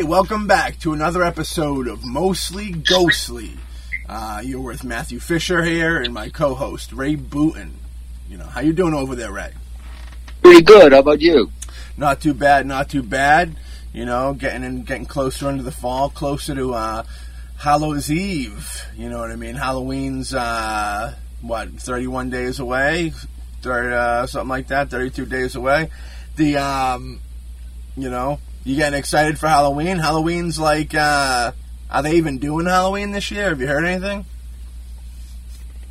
[0.00, 3.58] Right, welcome back to another episode of Mostly Ghostly.
[4.08, 7.72] Uh, you're with Matthew Fisher here and my co-host Ray Booten.
[8.26, 9.52] You know how you doing over there, Ray?
[10.40, 10.92] Pretty good.
[10.92, 11.52] How about you?
[11.98, 13.56] Not too bad, not too bad.
[13.92, 17.02] You know, getting in, getting closer into the fall, closer to uh,
[17.58, 18.86] Hallows Eve.
[18.96, 19.54] You know what I mean?
[19.54, 23.12] Halloween's uh, what 31 days away,
[23.60, 25.90] 30, uh, something like that, 32 days away.
[26.36, 27.20] The um,
[27.98, 29.98] you know, you getting excited for Halloween?
[29.98, 31.52] Halloween's like, uh,
[31.90, 33.48] are they even doing Halloween this year?
[33.48, 34.24] Have you heard anything?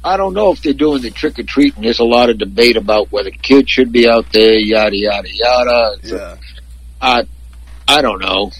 [0.04, 1.84] I don't know if they're doing the trick or treating.
[1.84, 5.98] There's a lot of debate about whether kids should be out there, yada yada yada.
[6.04, 6.38] Yeah.
[7.02, 7.28] I,
[7.88, 8.52] I don't know.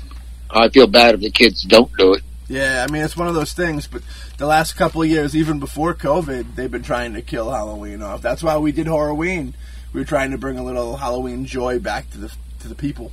[0.50, 2.24] I feel bad if the kids don't do it.
[2.50, 3.88] Yeah, I mean it's one of those things.
[3.88, 4.02] But
[4.38, 8.22] the last couple of years, even before COVID, they've been trying to kill Halloween off.
[8.22, 9.54] That's why we did Halloween.
[9.94, 13.12] We were trying to bring a little Halloween joy back to the to the people.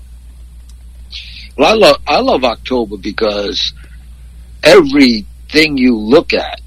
[1.56, 3.72] Well, I love I love October because
[4.62, 6.60] everything you look at,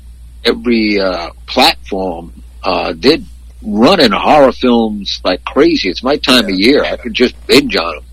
[0.43, 3.25] every uh, platform, uh, did
[3.61, 5.89] running horror films like crazy.
[5.89, 6.53] It's my time Yeah.
[6.53, 6.83] of year.
[6.85, 8.05] I could just binge on them.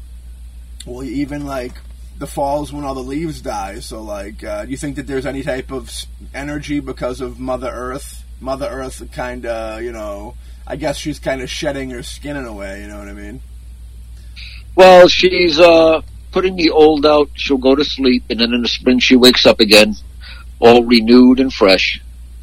[0.84, 1.72] Well, even like
[2.19, 3.81] the falls when all the leaves die.
[3.81, 5.91] So, like, uh, do you think that there's any type of
[6.34, 8.25] energy because of Mother Earth?
[8.41, 10.34] Mother Earth, kind of, you know,
[10.66, 12.82] I guess she's kind of shedding her skin in a way.
[12.82, 13.41] You know what I mean?
[14.75, 16.03] Well, she's uh,
[16.36, 17.28] putting the old out.
[17.34, 19.94] She'll go to sleep, and then in the spring she wakes up again,
[20.58, 21.86] all renewed and fresh.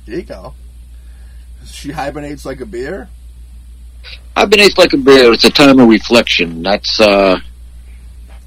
[0.08, 0.56] There you go.
[1.66, 3.10] She hibernates like a bear.
[4.36, 5.32] Hibernates like a bear.
[5.32, 6.64] It's a time of reflection.
[6.64, 7.40] That's uh,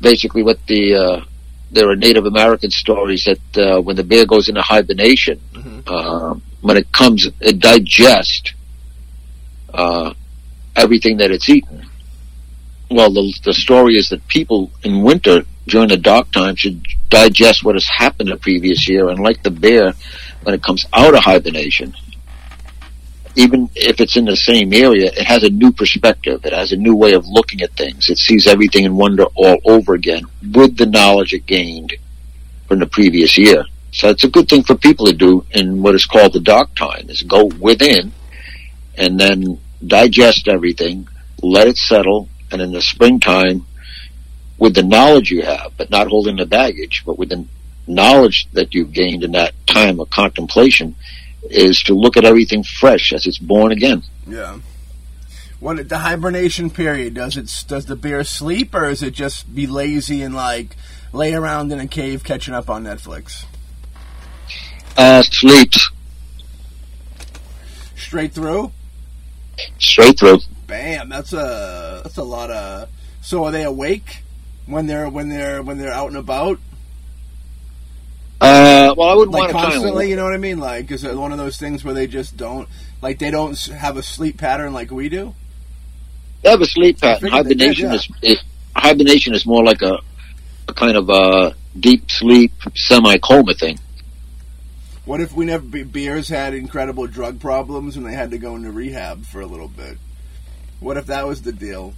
[0.01, 1.25] basically what the uh,
[1.71, 5.83] there are Native American stories that uh, when the bear goes into hibernation, Mhm.
[5.87, 8.53] uh, when it comes, it digests
[9.73, 10.13] uh,
[10.75, 11.86] everything that it's eaten.
[12.91, 17.65] Well, the the story is that people in winter during the dark time should digest
[17.65, 19.95] what has happened the previous year, and like the bear,
[20.43, 21.95] when it comes out of hibernation,
[23.35, 26.45] even if it's in the same area, it has a new perspective.
[26.45, 28.09] It has a new way of looking at things.
[28.09, 30.23] It sees everything in wonder all over again
[30.55, 31.93] with the knowledge it gained
[32.69, 33.65] from the previous year.
[33.93, 36.75] So it's a good thing for people to do in what is called the dark
[36.75, 38.13] time is go within
[38.97, 41.09] and then digest everything,
[41.43, 43.67] let it settle, and in the springtime,
[44.59, 47.45] with the knowledge you have, but not holding the baggage, but with the
[47.87, 50.95] knowledge that you've gained in that time of contemplation,
[51.51, 54.03] is to look at everything fresh as it's born again.
[54.27, 54.59] Yeah.
[55.61, 57.65] What the hibernation period does it?
[57.69, 60.77] Does the bear sleep, or is it just be lazy and like
[61.13, 63.45] lay around in a cave catching up on Netflix?
[64.97, 65.91] Uh, sleeps
[67.97, 68.73] Straight through.
[69.79, 70.39] straight through.
[70.67, 71.09] Bam!
[71.09, 72.89] That's a that's a lot of.
[73.21, 74.23] So are they awake
[74.67, 76.59] when they're when they're when they're out and about?
[78.41, 80.11] Uh, well, I wouldn't Like want to kind constantly, of.
[80.11, 80.59] you know what I mean?
[80.59, 82.69] Like, is it one of those things where they just don't
[83.01, 85.35] like they don't have a sleep pattern like we do?
[86.43, 87.31] They have a sleep pattern.
[87.31, 87.95] they did, Hibernation yeah.
[87.95, 88.39] is it,
[88.77, 89.99] hibernation is more like a,
[90.69, 93.79] a kind of a deep sleep, semi coma thing.
[95.07, 98.55] What if we never be- bears had incredible drug problems and they had to go
[98.57, 99.99] into rehab for a little bit?
[100.81, 101.95] What if that was the deal?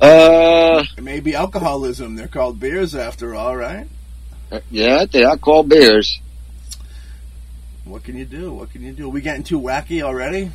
[0.00, 2.16] Uh, Maybe alcoholism.
[2.16, 3.86] They're called beers after all, right?
[4.70, 6.20] yeah, they are called bears.
[7.84, 8.52] What can you do?
[8.52, 9.08] What can you do?
[9.08, 10.50] we getting too wacky already?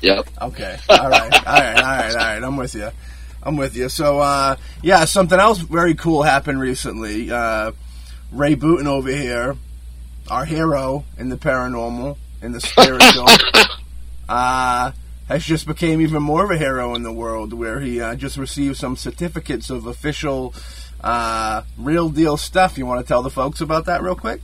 [0.00, 0.28] Yep.
[0.40, 0.76] Okay.
[0.88, 1.32] All right.
[1.46, 1.76] All right.
[1.76, 2.10] All right.
[2.10, 2.42] All right.
[2.42, 2.90] I'm with you.
[3.42, 3.88] I'm with you.
[3.88, 7.30] So, uh, yeah, something else very cool happened recently.
[7.30, 7.72] Uh,
[8.32, 9.56] Ray Booten over here,
[10.28, 13.28] our hero in the paranormal, in the spirit zone,
[14.28, 14.92] uh,
[15.28, 18.36] has just became even more of a hero in the world where he uh, just
[18.36, 20.54] received some certificates of official
[21.02, 22.76] uh, real deal stuff.
[22.76, 24.40] You want to tell the folks about that real quick?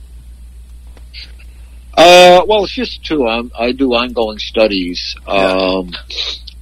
[1.93, 3.27] Uh, well, it's just two.
[3.27, 5.15] Um, I do ongoing studies.
[5.27, 5.91] Um,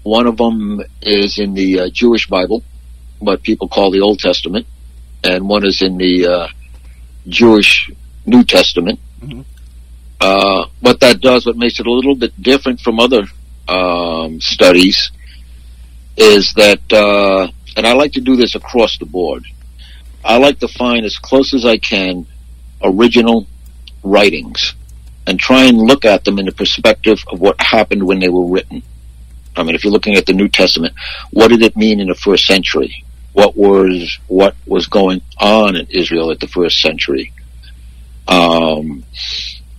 [0.03, 2.63] one of them is in the uh, Jewish Bible,
[3.19, 4.65] what people call the Old Testament,
[5.23, 6.47] and one is in the uh,
[7.27, 7.91] Jewish
[8.25, 8.99] New Testament.
[9.21, 9.45] Mhm.
[10.19, 13.23] Uh, what that does, what makes it a little bit different from other
[13.69, 15.11] um, studies,
[16.17, 19.43] is that, uh, and I like to do this across the board.
[20.23, 22.25] I like to find as close as I can
[22.83, 23.47] original
[24.03, 24.75] writings
[25.27, 28.45] and try and look at them in the perspective of what happened when they were
[28.45, 28.81] written.
[29.55, 30.93] I mean, if you're looking at the New Testament,
[31.31, 33.03] what did it mean in the first century?
[33.33, 37.31] What was what was going on in Israel at the first century?
[38.27, 39.03] Um,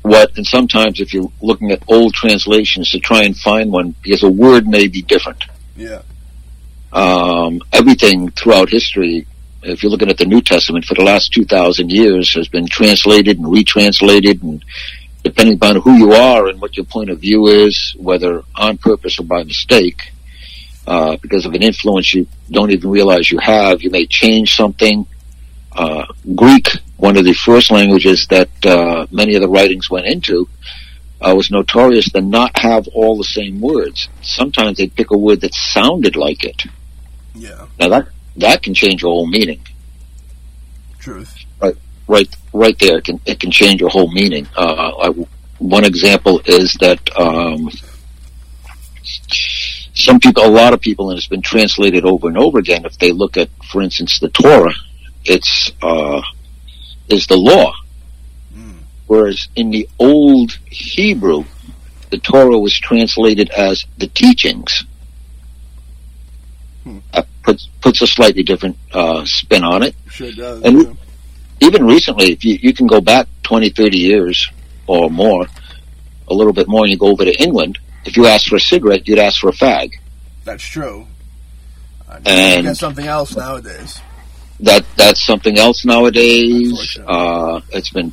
[0.02, 4.22] what and sometimes if you're looking at old translations to try and find one because
[4.22, 5.44] a word may be different.
[5.76, 6.02] Yeah.
[6.92, 9.26] Um, everything throughout history
[9.62, 13.38] if you're looking at the New Testament for the last 2,000 years has been translated
[13.38, 14.64] and retranslated and
[15.22, 19.20] depending upon who you are and what your point of view is, whether on purpose
[19.20, 20.12] or by mistake,
[20.86, 25.06] uh, because of an influence you don't even realize you have, you may change something.
[25.72, 30.48] Uh, Greek, one of the first languages that uh, many of the writings went into,
[31.20, 34.08] uh, was notorious to not have all the same words.
[34.22, 36.62] Sometimes they'd pick a word that sounded like it.
[37.34, 37.66] Yeah.
[37.78, 39.60] Now that that can change your whole meaning.
[40.98, 41.44] Truth.
[41.60, 41.76] Right,
[42.08, 42.98] right, right there.
[42.98, 44.46] It can it can change your whole meaning.
[44.56, 45.26] Uh, I,
[45.58, 47.70] one example is that um,
[49.94, 52.84] some people, a lot of people, and it's been translated over and over again.
[52.84, 54.74] If they look at, for instance, the Torah,
[55.24, 56.22] it's uh,
[57.08, 57.72] is the law,
[59.06, 61.44] whereas in the old Hebrew,
[62.10, 64.84] the Torah was translated as the teachings.
[66.84, 66.98] Hmm.
[67.12, 69.94] Uh, puts puts a slightly different uh, spin on it.
[70.10, 70.62] Sure does.
[70.62, 70.92] And- yeah.
[71.62, 74.48] Even recently, if you, you can go back 20, 30 years
[74.86, 75.46] or more,
[76.26, 77.78] a little bit more, and you go over to England.
[78.06, 79.90] If you ask for a cigarette, you'd ask for a fag.
[80.44, 81.06] That's true.
[82.08, 84.00] Uh, And- get something else nowadays.
[84.62, 86.96] That that's something else nowadays.
[87.06, 88.12] Uh, it's been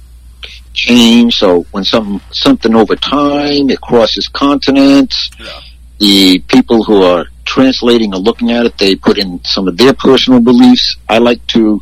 [0.73, 1.37] changed.
[1.37, 5.47] So when some something over time it crosses continents, Yeah.
[5.99, 9.93] the people who are translating or looking at it, they put in some of their
[9.93, 10.97] personal beliefs.
[11.09, 11.81] I like to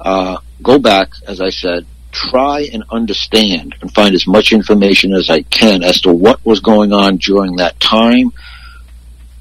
[0.00, 5.28] uh, go back, as I said, try and understand and find as much information as
[5.30, 8.32] I can as to what was going on during that time,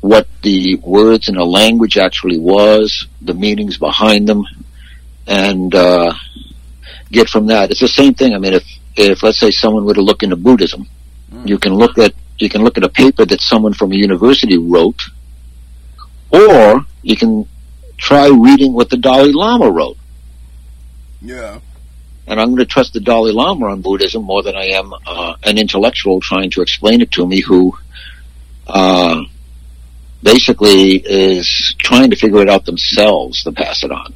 [0.04, 4.44] what the words in the language actually was, the meanings behind them,
[5.26, 6.14] and uh,
[7.10, 7.72] get from that.
[7.72, 8.36] It's the same thing.
[8.36, 8.66] I mean, if
[8.96, 10.88] if let's say someone were to look into Buddhism,
[11.34, 11.48] Mm.
[11.48, 14.58] you can look at you can look at a paper that someone from a university
[14.58, 15.02] wrote,
[16.30, 17.48] or you can
[17.98, 19.98] try reading what the Dalai Lama wrote.
[21.22, 21.60] Yeah.
[22.28, 25.36] And I'm going to trust the Dalai Lama on Buddhism more than I am uh,
[25.44, 27.74] an intellectual trying to explain it to me who
[28.68, 29.22] uh,
[30.24, 34.16] basically is trying to figure it out themselves to pass it on.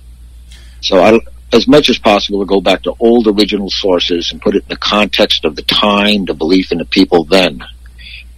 [0.81, 1.19] So I,
[1.53, 4.69] as much as possible to go back to old original sources and put it in
[4.69, 7.63] the context of the time, the belief in the people then,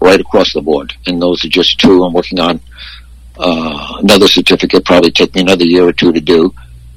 [0.02, 0.94] right across the board.
[1.06, 2.04] And those are just two.
[2.04, 2.60] I'm working on
[3.38, 6.54] uh, another certificate, probably take me another year or two to do.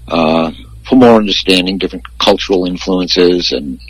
[0.08, 0.52] Uh,
[0.88, 3.80] for more understanding different cultural influences and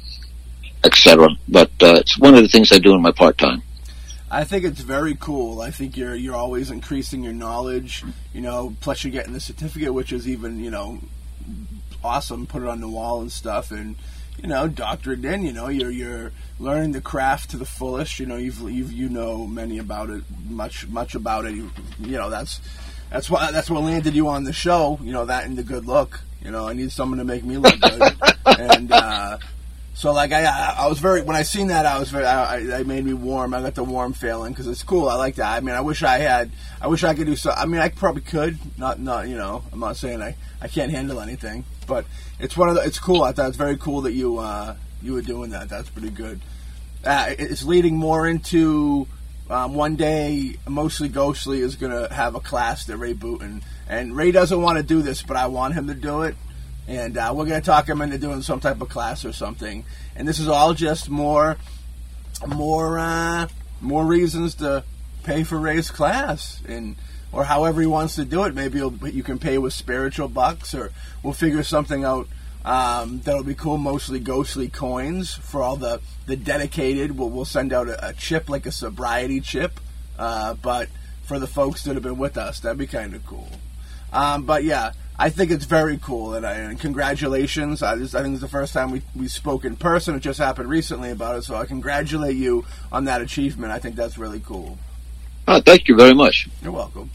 [0.85, 1.29] etc.
[1.49, 3.62] But uh, it's one of the things I do in my part time.
[4.33, 5.61] I think it's very cool.
[5.61, 8.75] I think you're you're always increasing your knowledge, you know.
[8.81, 11.01] Plus, you're getting the certificate, which is even you know
[12.03, 12.47] awesome.
[12.47, 13.95] Put it on the wall and stuff, and
[14.43, 15.43] you know, doctorate in.
[15.43, 18.19] You know, you're you're learning the craft to the fullest.
[18.19, 21.55] You know, you've you've you know many about it, much much about it.
[21.55, 21.71] You,
[22.01, 22.62] you know, that's
[23.11, 24.99] that's why that's what landed you on the show.
[25.03, 26.23] You know, that and the good look.
[26.43, 28.15] You know, I need someone to make me look good,
[28.47, 28.91] and.
[28.93, 29.39] uh
[29.95, 30.45] so like I,
[30.79, 33.53] I was very when I seen that I was very I, I made me warm.
[33.53, 35.09] I got the warm feeling because it's cool.
[35.09, 35.57] I like that.
[35.57, 36.51] I mean, I wish I had.
[36.81, 37.51] I wish I could do so.
[37.51, 38.59] I mean, I probably could.
[38.79, 39.63] Not not you know.
[39.71, 42.07] I'm not saying I I can't handle anything, but
[42.41, 42.83] it's one of the.
[42.83, 43.23] It's cool.
[43.23, 45.69] I thought it's very cool that you uh you were doing that.
[45.69, 46.41] That's pretty good.
[47.05, 49.07] Uh, it's leading more into.
[49.51, 54.31] Um, one day, mostly Ghostly is gonna have a class that Ray Booten, and Ray
[54.31, 56.37] doesn't want to do this, but I want him to do it
[56.93, 59.85] and uh, we're going to talk him into doing some type of class or something.
[60.15, 61.57] And this is all just more,
[62.47, 63.49] more, uh,
[63.81, 64.85] more reasons to
[65.23, 66.97] pay for Ray's class, and
[67.33, 68.55] or however he wants to do it.
[68.55, 72.29] Maybe you can pay with spiritual bucks, or we'll figure something out
[72.63, 73.79] um, that'll be cool.
[73.79, 77.17] Mostly ghostly coins for all the the dedicated.
[77.17, 79.81] We'll, we'll send out a, a chip like a sobriety chip,
[80.19, 80.91] uh, but
[81.25, 83.49] for the folks that have been with us, that'd be kind of cool.
[84.13, 87.83] Um, but yeah, I think it's very cool, and, I, and congratulations.
[87.83, 90.14] I, this, I think it's the first time we, we spoke in person.
[90.14, 93.73] It just happened recently about it, so I congratulate you on that achievement.
[93.73, 94.78] I think that's really cool.
[95.47, 96.49] Oh, thank you very much.
[96.62, 97.11] You're welcome.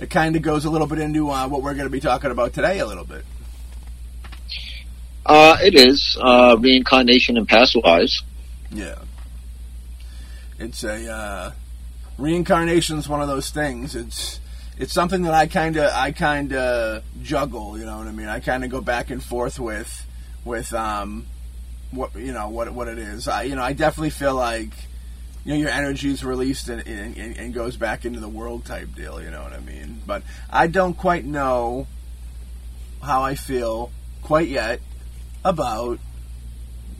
[0.00, 2.30] It kind of goes a little bit into uh, what we're going to be talking
[2.30, 3.24] about today, a little bit.
[5.24, 8.22] Uh, it is uh, reincarnation and past lives.
[8.70, 8.96] Yeah.
[10.58, 11.52] It's a uh,
[12.98, 13.94] is one of those things.
[13.94, 14.40] It's
[14.78, 17.76] it's something that I kind of I kind of juggle.
[17.78, 18.28] You know what I mean?
[18.28, 20.06] I kind of go back and forth with
[20.44, 21.26] with um
[21.90, 23.26] what you know what what it is.
[23.28, 24.70] I you know I definitely feel like
[25.44, 28.94] you know your energy is released and, and, and goes back into the world type
[28.94, 29.20] deal.
[29.20, 30.00] You know what I mean?
[30.06, 31.86] But I don't quite know
[33.02, 33.90] how I feel
[34.22, 34.80] quite yet
[35.44, 35.98] about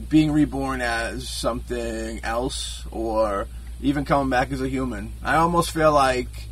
[0.09, 3.47] being reborn as something else or
[3.81, 5.13] even coming back as a human.
[5.23, 6.49] I almost feel like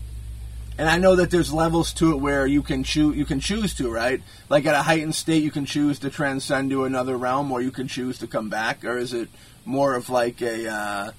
[0.77, 3.74] And I know that there's levels to it where you can choose you can choose
[3.75, 4.22] to, right?
[4.48, 7.72] Like at a heightened state you can choose to transcend to another realm or you
[7.72, 9.29] can choose to come back or is it
[9.65, 11.12] more of like a uh,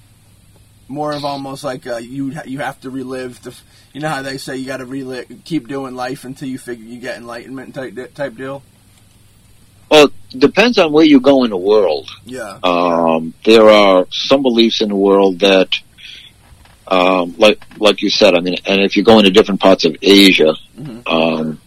[0.87, 3.55] more of almost like a, you you have to relive the
[3.93, 6.85] you know how they say you got to relive keep doing life until you figure
[6.85, 8.63] you get enlightenment type type deal?
[9.91, 12.09] Well, depends on where you go in the world.
[12.23, 12.59] Yeah.
[12.63, 15.69] Um, there are some beliefs in the world that
[16.89, 19.95] um, like like you said, I mean, and if you go into different parts of
[20.01, 21.01] Asia, Mhm.
[21.07, 21.61] um,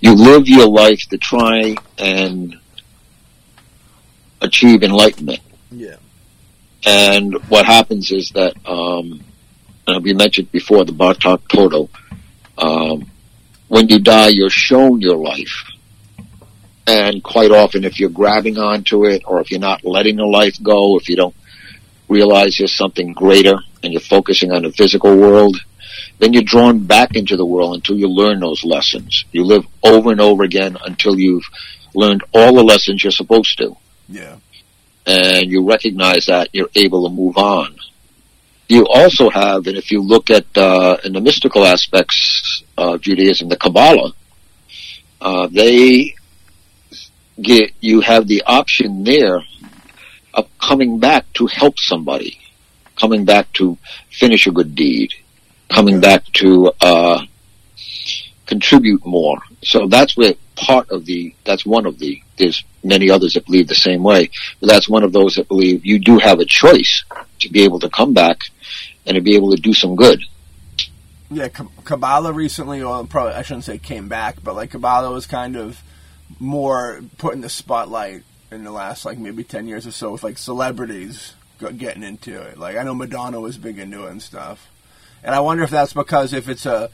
[0.00, 2.56] you live your life to try and
[4.40, 5.40] achieve enlightenment.
[5.70, 5.96] Yeah.
[6.86, 9.20] And what happens is that, um,
[10.02, 11.88] we mentioned before the Bardo Thodol,
[12.56, 13.10] um,
[13.68, 15.64] when you die, you're shown your life.
[16.86, 20.56] And quite often, if you're grabbing onto it, or if you're not letting the life
[20.62, 21.34] go, if you don't
[22.10, 25.56] realize there's something greater and you're focusing on the physical world,
[26.18, 29.24] then you're drawn back into the world until you learn those lessons.
[29.32, 31.44] You live over and over again until you've
[31.94, 33.76] learned all the lessons you're supposed to
[34.08, 34.36] Yeah.
[35.06, 37.76] and you recognize that, you're able to move on.
[38.68, 43.48] You also have, and if you look at uh, in the mystical aspects of Judaism,
[43.48, 44.12] the Kabbalah,
[45.20, 46.14] uh, they
[47.40, 49.42] get you have the option there
[50.34, 52.38] of coming back to help somebody,
[52.96, 53.76] coming back to
[54.10, 55.12] finish a good deed,
[55.68, 57.24] coming back to uh,
[58.46, 59.38] contribute more.
[59.62, 63.68] So that's where part of the that's one of the there's many others that believe
[63.68, 67.04] the same way, but that's one of those that believe you do have a choice
[67.40, 68.40] to be able to come back
[69.06, 70.22] and to be able to do some good.
[71.30, 75.56] Yeah, Kabbalah recently, or probably I shouldn't say came back, but like Kabbalah was kind
[75.56, 75.80] of
[76.38, 80.22] more put in the spotlight in the last like maybe ten years or so with
[80.22, 81.34] like celebrities
[81.76, 82.58] getting into it.
[82.58, 84.68] Like I know Madonna was big into it and stuff,
[85.22, 86.90] and I wonder if that's because if it's a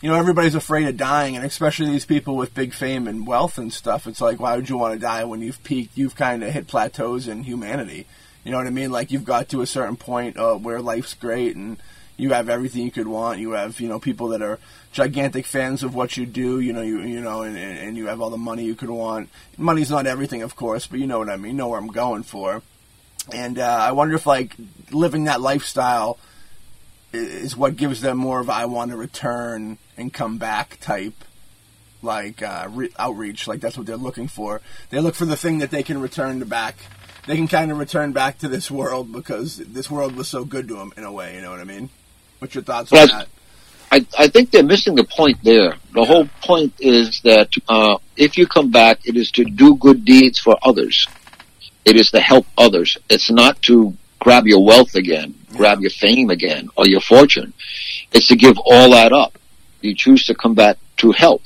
[0.00, 3.58] you know, everybody's afraid of dying, and especially these people with big fame and wealth
[3.58, 4.06] and stuff.
[4.06, 5.96] It's like, why would you want to die when you've peaked?
[5.96, 8.06] You've kind of hit plateaus in humanity.
[8.42, 8.90] You know what I mean?
[8.90, 11.76] Like you've got to a certain point uh, where life's great and
[12.20, 13.40] you have everything you could want.
[13.40, 14.58] You have, you know, people that are
[14.92, 16.60] gigantic fans of what you do.
[16.60, 19.30] You know, you you know, and, and you have all the money you could want.
[19.56, 21.52] Money's not everything, of course, but you know what I mean.
[21.52, 22.62] You know where I'm going for.
[23.32, 24.54] And uh, I wonder if like
[24.90, 26.18] living that lifestyle
[27.12, 31.24] is what gives them more of I want to return and come back type
[32.02, 33.48] like uh, re- outreach.
[33.48, 34.60] Like that's what they're looking for.
[34.90, 36.76] They look for the thing that they can return to back.
[37.26, 40.68] They can kind of return back to this world because this world was so good
[40.68, 41.34] to them in a way.
[41.34, 41.90] You know what I mean?
[42.40, 43.28] What's your thoughts on Well, that?
[43.92, 45.74] I, I think they're missing the point there.
[45.94, 50.04] The whole point is that uh, if you come back, it is to do good
[50.04, 51.06] deeds for others.
[51.84, 52.96] It is to help others.
[53.08, 57.52] It's not to grab your wealth again, grab your fame again, or your fortune.
[58.12, 59.38] It's to give all that up.
[59.80, 61.42] You choose to come back to help,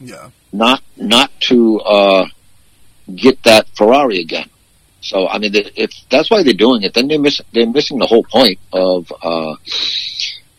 [0.00, 2.26] Yeah, not not to uh,
[3.14, 4.48] get that Ferrari again.
[5.04, 8.06] So I mean, if that's why they're doing it, then they're miss, they're missing the
[8.06, 9.54] whole point of uh,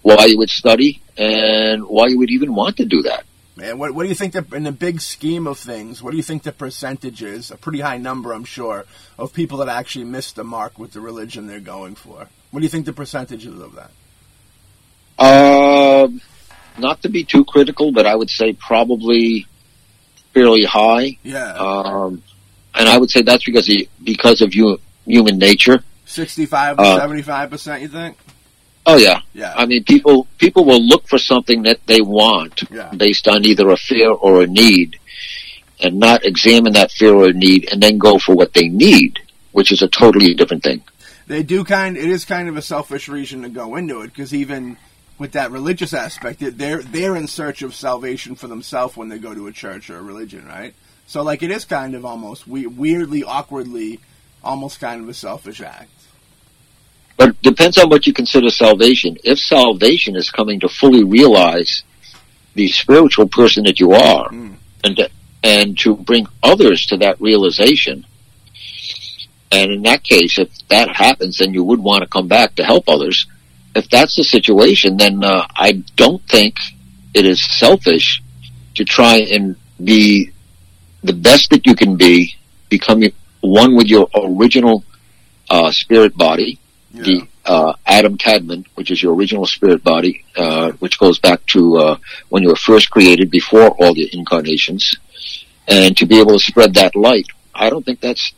[0.04, 3.24] why you would study and why you would even want to do that.
[3.56, 3.80] man.
[3.80, 6.04] What what do you think that in the big scheme of things?
[6.04, 7.50] What do you think the percentage is?
[7.52, 8.86] A pretty high number, I'm sure,
[9.18, 12.28] of people that actually miss the mark with the religion they're going for.
[12.52, 13.92] What do you think the percentage is of that?
[15.18, 16.22] Um,
[16.78, 19.48] not to be too critical, but I would say probably
[20.34, 21.18] fairly high.
[21.24, 22.22] Yeah, Um,
[22.76, 25.84] and I would say that's because of, because of you, human nature.
[26.06, 27.82] sixty-five to uh, seventy-five percent.
[27.82, 28.18] You think?
[28.88, 32.92] Oh yeah, Yeah, I mean people people will look for something that they want yeah,
[32.96, 35.00] based on either a fear or a need,
[35.82, 39.20] and not examine that fear or need and then go for what they need,
[39.54, 40.84] which is a totally different thing.
[41.28, 41.98] they do kind.
[41.98, 44.78] It is kind of a selfish reason to go into it because even
[45.18, 49.18] with that religious aspect, it- they're they're in search of salvation for themselves when they
[49.18, 50.76] go to a church or a religion, right?
[51.08, 54.00] So like it is kind of almost we- weirdly, awkwardly,
[54.44, 55.90] almost kind of a selfish act.
[57.18, 59.18] But it depends on what you consider salvation.
[59.24, 61.84] If salvation is coming to fully realize
[62.56, 64.56] the spiritual person that you are, Mm.
[64.84, 65.10] and to,
[65.44, 68.06] and to bring others to that realization,
[69.52, 72.66] and in that case, if that happens, then you would want to come back to
[72.66, 73.26] help others.
[73.76, 76.56] If that's the situation, then uh, I don't think
[77.14, 78.22] it is selfish
[78.76, 80.32] to try and be
[81.06, 82.36] the best that you can be,
[82.70, 84.84] becoming one with your original
[85.50, 86.60] uh, spirit body,
[86.92, 87.04] Yeah.
[87.04, 91.78] the uh, Adam Kadmon, which is your original spirit body, uh, which goes back to
[91.78, 91.98] uh,
[92.30, 94.96] when you were first created before all your incarnations,
[95.68, 97.28] and to be able to spread that light.
[97.54, 98.34] I don't think that's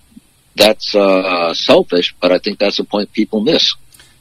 [0.56, 3.76] that's uh, selfish, but I think that's a point people miss.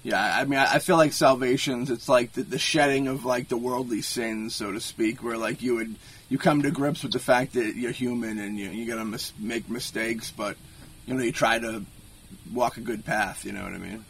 [0.04, 1.90] Yeah, I mean, I I feel like salvations.
[1.90, 5.62] It's like the, the shedding of like the worldly sins, so to speak, where like
[5.62, 5.96] you would
[6.28, 9.32] you come to grips with the fact that you're human and you you're gonna mis-
[9.38, 10.56] make mistakes, but
[11.06, 11.84] you know you try to
[12.52, 13.44] walk a good path.
[13.44, 14.04] You know what I mean?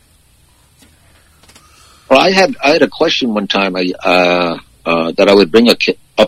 [2.11, 5.51] Well, I had I had a question one time I, uh, uh, that I would
[5.51, 5.79] bring up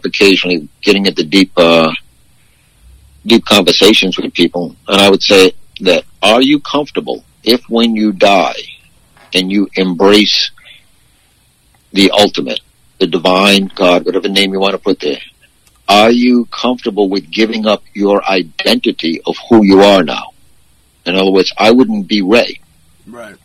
[0.05, 1.93] occasionally, getting into deep uh,
[3.25, 8.13] deep conversations with people, and I would say that Are you comfortable if when you
[8.13, 8.61] die
[9.35, 10.51] and you embrace
[11.93, 12.61] the ultimate,
[12.99, 15.21] the divine God, whatever name you want to put there,
[15.89, 20.33] are you comfortable with giving up your identity of who you are now?
[21.07, 22.61] In other words, I wouldn't be Ray.
[23.07, 23.37] Right.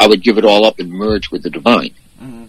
[0.00, 1.94] I would give it all up and merge with the divine.
[2.18, 2.46] hmm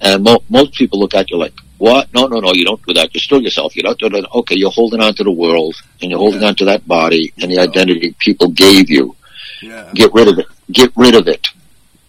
[0.00, 2.12] And mo- most people look at you like, what?
[2.14, 3.12] No, no, no, you don't do that.
[3.14, 3.76] You're still yourself.
[3.76, 4.30] You're not doing that.
[4.32, 6.48] Okay, you're holding on to the world and you're holding Yeah.
[6.48, 7.62] on to that body and the Yeah.
[7.62, 9.16] identity people gave you.
[9.60, 9.90] Yeah.
[9.94, 10.46] Get rid of it.
[10.72, 11.46] Get rid of it.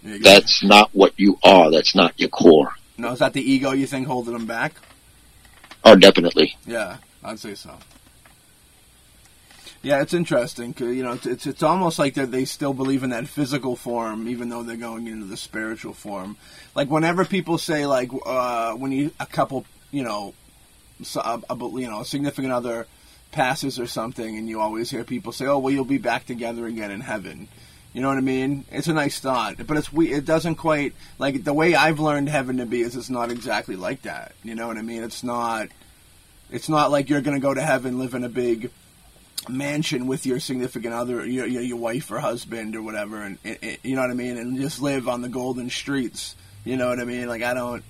[0.04, 1.72] That's not what you are.
[1.72, 2.72] That's not your core.
[2.98, 4.76] no, is that the ego you think holding them back?
[5.86, 6.58] Oh, definitely.
[6.66, 7.78] Yeah, I'd say so.
[9.84, 13.12] Yeah, it's interesting you know it's, it's it's almost like that they still believe in
[13.12, 16.38] that physical form, even though they're going into the spiritual form.
[16.74, 20.34] Like whenever people say like uh, when you a couple you know
[21.16, 22.88] a, a, you know a significant other
[23.32, 26.66] passes or something, and you always hear people say, "Oh, well, you'll be back together
[26.66, 27.48] again in heaven."
[27.96, 28.66] You know what I mean?
[28.74, 30.12] It's a nice thought, but it's we.
[30.12, 33.78] It doesn't quite like the way I've learned heaven to be is it's not exactly
[33.78, 34.34] like that.
[34.44, 35.02] You know what I mean?
[35.02, 35.70] It's not.
[36.52, 38.70] It's not like you're going to go to heaven, live in a big
[39.48, 43.38] mansion with your significant other, your your, your wife or husband or whatever, and,
[43.82, 46.36] you know what I mean, and just live on the golden streets.
[46.66, 47.30] You know what I mean?
[47.30, 47.82] Like I don't,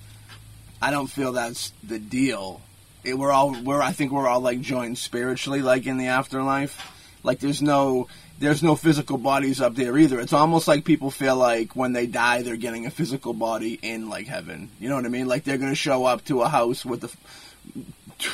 [0.80, 2.60] I don't feel that's the deal.
[3.02, 6.92] It, we're all we're I think we're all like joined spiritually, like in the afterlife.
[7.24, 8.06] Like there's no
[8.38, 10.20] there's no physical bodies up there either.
[10.20, 14.08] It's almost like people feel like when they die, they're getting a physical body in
[14.08, 14.70] like heaven.
[14.78, 15.26] You know what I mean?
[15.26, 17.10] Like they're going to show up to a house with the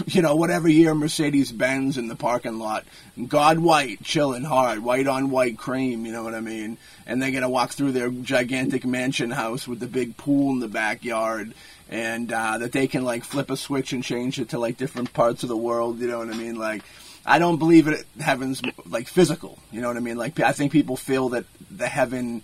[0.07, 2.85] you know, whatever year Mercedes Benz in the parking lot.
[3.29, 6.79] God white, chilling hard, white on white cream, you know what I mean?
[7.07, 10.61] And they're going to walk through their gigantic mansion house with the big pool in
[10.61, 11.53] the backyard.
[11.91, 15.13] And uh, that they can like flip a switch and change it to like different
[15.13, 16.55] parts of the world, you know what I mean?
[16.55, 16.83] Like,
[17.25, 20.17] I don't believe it heaven's like physical, you know what I mean?
[20.17, 22.43] Like, I think people feel that the heaven,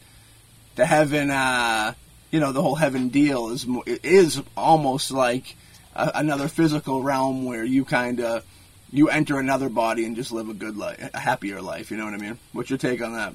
[0.77, 1.95] the heaven, uh,
[2.31, 3.67] you know, the whole heaven deal is
[4.03, 5.57] is almost like
[5.95, 8.45] a, another physical realm where you kind of
[8.91, 11.91] you enter another body and just live a good life, a happier life.
[11.91, 12.38] You know what I mean?
[12.53, 13.33] What's your take on that?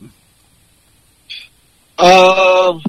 [2.03, 2.81] Um,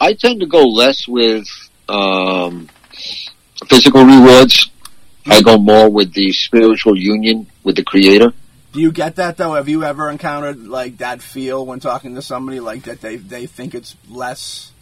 [0.00, 1.48] I tend to go less with
[1.88, 2.68] um,
[3.66, 4.70] physical rewards.
[5.28, 8.32] I go more with the spiritual union with the Creator.
[8.72, 9.54] Do you get that though?
[9.54, 13.00] Have you ever encountered like that feel when talking to somebody like that?
[13.00, 14.72] They they think it's less.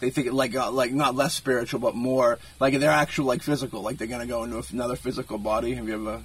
[0.00, 3.42] They think it like uh, like not less spiritual, but more like they're actual like
[3.42, 3.82] physical.
[3.82, 5.74] Like they're gonna go into another physical body.
[5.74, 6.22] Have you ever?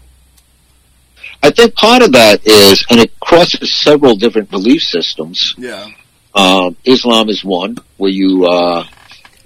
[1.42, 5.56] I think part of that is, and it crosses several different belief systems.
[5.58, 5.90] Yeah.
[6.36, 8.86] Um, Islam is one where you uh,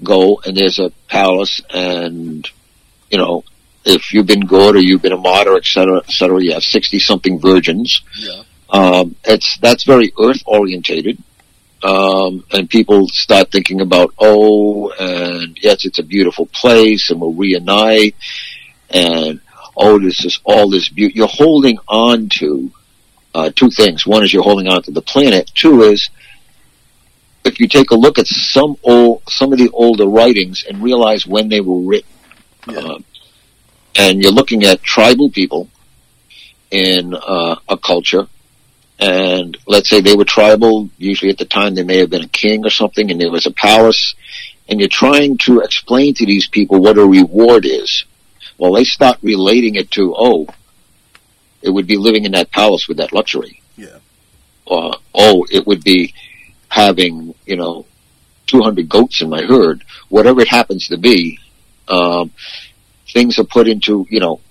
[0.01, 2.49] go and there's a palace, and
[3.09, 3.43] you know
[3.85, 6.63] if you've been good or you've been a martyr, et cetera, et cetera, you have
[6.63, 8.01] sixty something virgins.
[8.17, 8.43] Yeah.
[8.69, 11.17] Um, it's that's very earth orientated,
[11.83, 17.33] um, and people start thinking about oh, and yes, it's a beautiful place, and we'll
[17.33, 18.15] reunite,
[18.89, 19.39] and
[19.77, 21.15] oh, this is all this beauty.
[21.15, 22.71] You're holding on to
[23.33, 24.05] uh, two things.
[24.05, 25.49] One is you're holding on to the planet.
[25.55, 26.09] Two is
[27.45, 31.25] if you take a look at some old, some of the older writings and realize
[31.25, 32.09] when they were written.
[32.69, 32.99] Uh,
[33.95, 35.69] and you're looking at tribal people
[36.71, 38.27] in uh, a culture,
[38.99, 40.89] and let's say they were tribal.
[40.97, 43.45] Usually, at the time, they may have been a king or something, and there was
[43.45, 44.15] a palace,
[44.67, 48.05] and you're trying to explain to these people what a reward is.
[48.57, 50.47] Well, they start relating it to, oh,
[51.61, 53.61] it would be living in that palace with that luxury.
[53.75, 53.99] Yeah.
[54.69, 56.13] Uh, oh, it would be
[56.69, 57.85] having, you know,
[58.47, 61.39] 200 goats in my herd, whatever it happens to be.
[61.87, 62.31] Um,
[63.13, 64.41] things are put into, you know,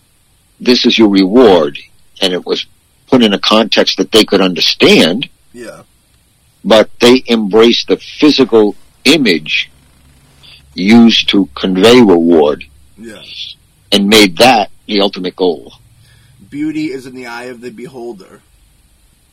[0.61, 1.79] this is your reward,
[2.20, 2.66] and it was
[3.09, 5.83] put in a context that they could understand, Yeah.
[6.64, 9.70] but they embraced the physical image
[10.75, 12.64] used to convey reward
[12.99, 13.22] Yeah.
[13.92, 15.75] and made that the ultimate goal.
[16.51, 18.40] beauty is in the eye of the beholder,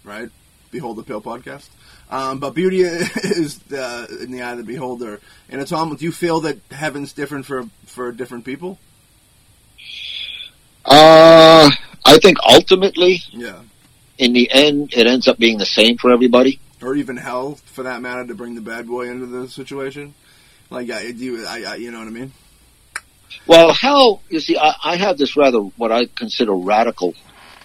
[0.03, 0.29] right?
[0.71, 1.67] Behold the Pill podcast.
[2.13, 5.99] Um, but beauty is the, in the eye of the beholder, and it's almost.
[5.99, 8.77] Do you feel that heaven's different for for different people?
[10.85, 11.69] Uh,
[12.05, 13.61] I think ultimately, Yeah.
[14.17, 16.59] in the end, it ends up being the same for everybody.
[16.81, 20.13] or even hell for that matter to bring the bad boy into the situation?
[20.69, 22.33] Like, I, do you, I, I, you know what I mean?
[23.47, 27.13] Well, hell, you see, I, I have this rather what I consider radical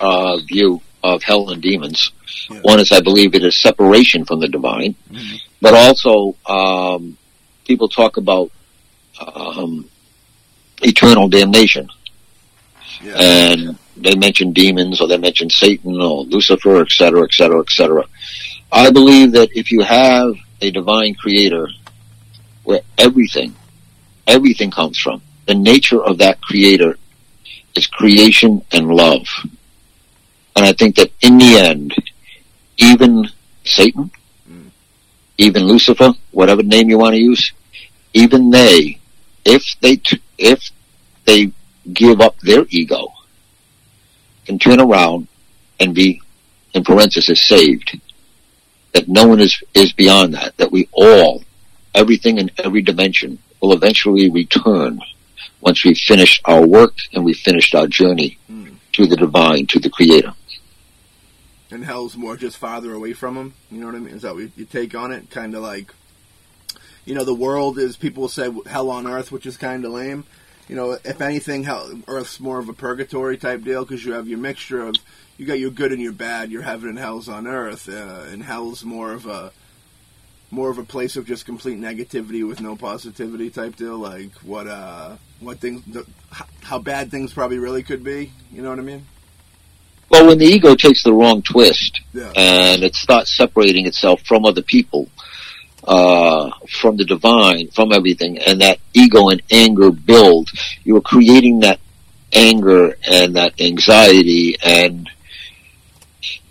[0.01, 2.11] uh, view of hell and demons.
[2.51, 2.61] Yeah.
[2.63, 5.41] One is, I believe, it is separation from the divine, Mhm.
[5.61, 7.17] but also um,
[7.67, 8.51] people talk about
[9.35, 9.89] um,
[10.83, 11.89] eternal damnation,
[13.05, 13.17] Yeah.
[13.21, 17.71] and they mention demons or they mention Satan or Lucifer, et cetera, et cetera, et
[17.71, 18.05] cetera.
[18.71, 21.69] I believe that if you have a divine creator
[22.65, 23.55] where everything,
[24.27, 26.97] everything comes from, the nature of that creator
[27.75, 29.27] is creation and love.
[30.59, 31.94] And I think that in the end,
[32.79, 33.29] even
[33.64, 34.11] Satan,
[34.51, 34.71] Mm.
[35.38, 37.53] even Lucifer, whatever name you want to use,
[38.12, 38.99] even they,
[39.44, 40.71] if they, t- if
[41.27, 41.53] they
[41.92, 43.12] give up their ego,
[44.47, 45.29] can turn around
[45.79, 46.21] and be,
[46.75, 48.01] in parentheses, saved.
[48.94, 50.57] That no one is, is beyond that.
[50.57, 51.44] That we all,
[51.94, 55.01] everything in every dimension, will eventually return
[55.61, 58.75] once we've finished our work and we've finished our journey Mm.
[58.94, 60.33] to the divine, to the creator.
[61.70, 63.54] And hell's more just farther away from him.
[63.70, 64.14] You know what I mean?
[64.14, 65.31] Is that what you take on it?
[65.31, 65.94] Kind of like,
[67.04, 70.24] you know, the world is people say hell on earth, which is kind of lame.
[70.68, 74.28] You know, if anything, hell, Earth's more of a purgatory type deal because you have
[74.28, 74.96] your mixture of
[75.38, 78.42] you got your good and your bad, your heaven and hell's on earth, uh, and
[78.42, 79.52] hell's more of a
[80.50, 83.96] more of a place of just complete negativity with no positivity type deal.
[83.96, 86.07] Like what uh what things the,
[86.62, 88.33] how bad things probably really could be.
[88.52, 89.07] You know what I mean?
[90.11, 92.33] Well, when the ego takes the wrong twist Yeah.
[92.35, 95.09] and it starts separating itself from other people,
[95.85, 100.49] uh, from the divine, from everything, and that ego and anger build,
[100.85, 101.79] you are creating that
[102.33, 105.09] anger and that anxiety and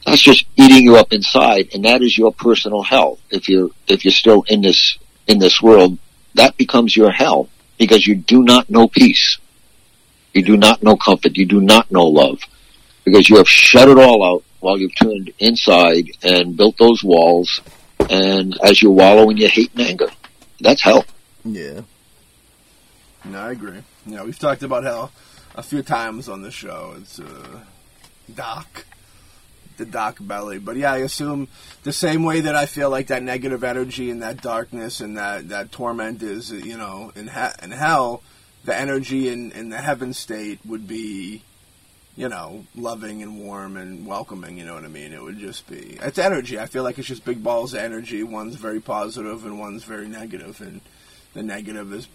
[0.06, 3.20] that's just eating you up inside and that is your personal hell.
[3.30, 5.98] If you're, if you're still in this, in this world,
[6.36, 9.38] that becomes your hell because you do not know peace.
[10.34, 11.36] You do not know comfort.
[11.36, 12.39] You do not know love
[13.08, 17.62] because you have shut it all out while you've turned inside and built those walls
[18.10, 20.08] and as you wallow in your hate and anger.
[20.60, 21.06] That's hell.
[21.46, 21.82] Yeah.
[23.24, 23.80] No, I agree.
[24.06, 25.13] You know, we've talked about hell
[25.56, 26.96] a few times on the show.
[26.98, 27.62] It's uh,
[28.36, 28.86] Doc,
[29.78, 30.60] the Doc belly.
[30.60, 31.48] But yeah, I assume
[31.84, 35.48] the same way that I feel like that negative energy and that darkness and that,
[35.48, 38.22] that torment is, you know, in, he- in hell,
[38.65, 41.43] the energy in, in the heaven state would be,
[42.17, 44.58] you know, loving and warm and welcoming.
[44.58, 45.13] You know what I mean?
[45.13, 46.60] It would just be it's energy.
[46.60, 48.23] I feel like it's just big balls of energy.
[48.23, 50.82] One's very positive and one's very negative, and
[51.36, 52.08] the negative is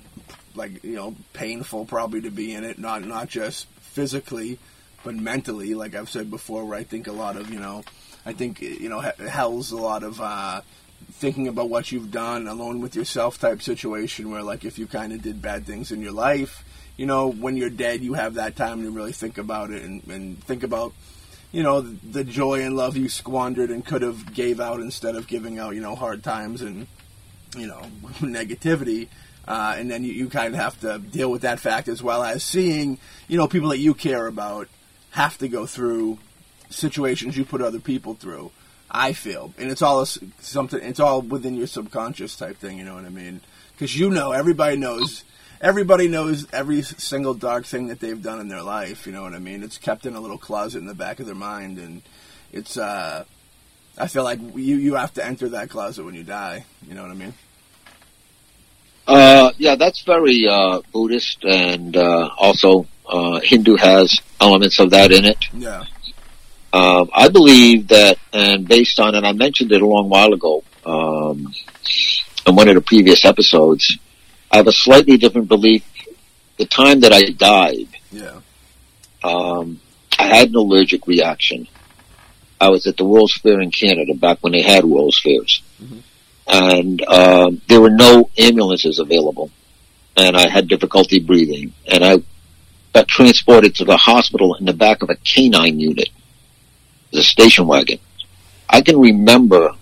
[0.54, 2.78] like you know painful probably to be in it.
[2.78, 4.58] Not not just physically,
[5.04, 5.74] but mentally.
[5.74, 7.84] Like I've said before, where I think a lot of you know,
[8.26, 10.20] I think you know hell's a lot of.
[10.20, 10.60] uh
[11.10, 15.12] thinking about what you've done alone with yourself type situation where like if you kind
[15.12, 16.64] of did bad things in your life
[16.96, 20.06] you know when you're dead you have that time to really think about it and,
[20.08, 20.92] and think about
[21.50, 25.26] you know the joy and love you squandered and could have gave out instead of
[25.26, 26.86] giving out you know hard times and
[27.56, 27.80] you know
[28.20, 29.08] negativity
[29.48, 32.22] uh, and then you, you kind of have to deal with that fact as well
[32.22, 34.68] as seeing you know people that you care about
[35.10, 36.18] have to go through
[36.70, 38.50] situations you put other people through
[38.94, 40.80] I feel, and it's all a something.
[40.82, 42.76] It's all within your subconscious type thing.
[42.76, 43.40] You know what I mean?
[43.72, 45.24] Because you know, everybody knows.
[45.62, 49.06] Everybody knows every single dark thing that they've done in their life.
[49.06, 49.62] You know what I mean?
[49.62, 52.02] It's kept in a little closet in the back of their mind, and
[52.52, 52.76] it's.
[52.76, 53.24] uh
[53.96, 56.64] I feel like you you have to enter that closet when you die.
[56.88, 57.34] You know what I mean?
[59.06, 65.10] Uh, yeah, that's very, uh, Buddhist and, uh, also, uh, Hindu has elements of that
[65.10, 65.44] in it.
[65.52, 65.84] Yeah.
[66.72, 70.62] Um, I believe that, and based on, and I mentioned it a long while ago,
[70.86, 71.52] um,
[72.46, 73.98] in one of the previous episodes,
[74.52, 75.82] I have a slightly different belief.
[76.58, 78.40] The time that I died, Yeah.
[79.24, 79.80] um,
[80.18, 81.66] I had an allergic reaction.
[82.60, 85.62] I was at the World's Fair in Canada back when they had World's Fairs.
[85.82, 86.02] Mhm.
[86.46, 89.50] And um, there were no ambulances available.
[90.16, 91.72] And I had difficulty breathing.
[91.90, 92.18] And I
[92.92, 96.10] got transported to the hospital in the back of a canine unit,
[97.10, 97.98] the station wagon.
[98.68, 99.74] I can remember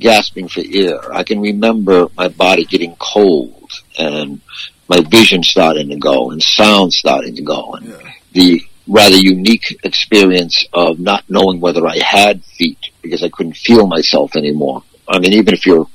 [0.00, 1.12] gasping for air.
[1.12, 4.40] I can remember my body getting cold and
[4.88, 8.10] my vision starting to go and sound starting to go and Yeah.
[8.32, 13.86] the rather unique experience of not knowing whether I had feet because I couldn't feel
[13.86, 14.82] myself anymore.
[15.08, 15.86] I mean, even if you're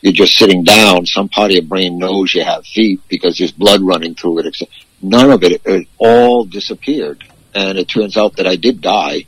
[0.00, 3.52] you're just sitting down, some part of your brain knows you have feet because there's
[3.52, 4.54] blood running through it.
[5.00, 7.24] None of it, it all disappeared.
[7.54, 9.24] And it turns out that I did die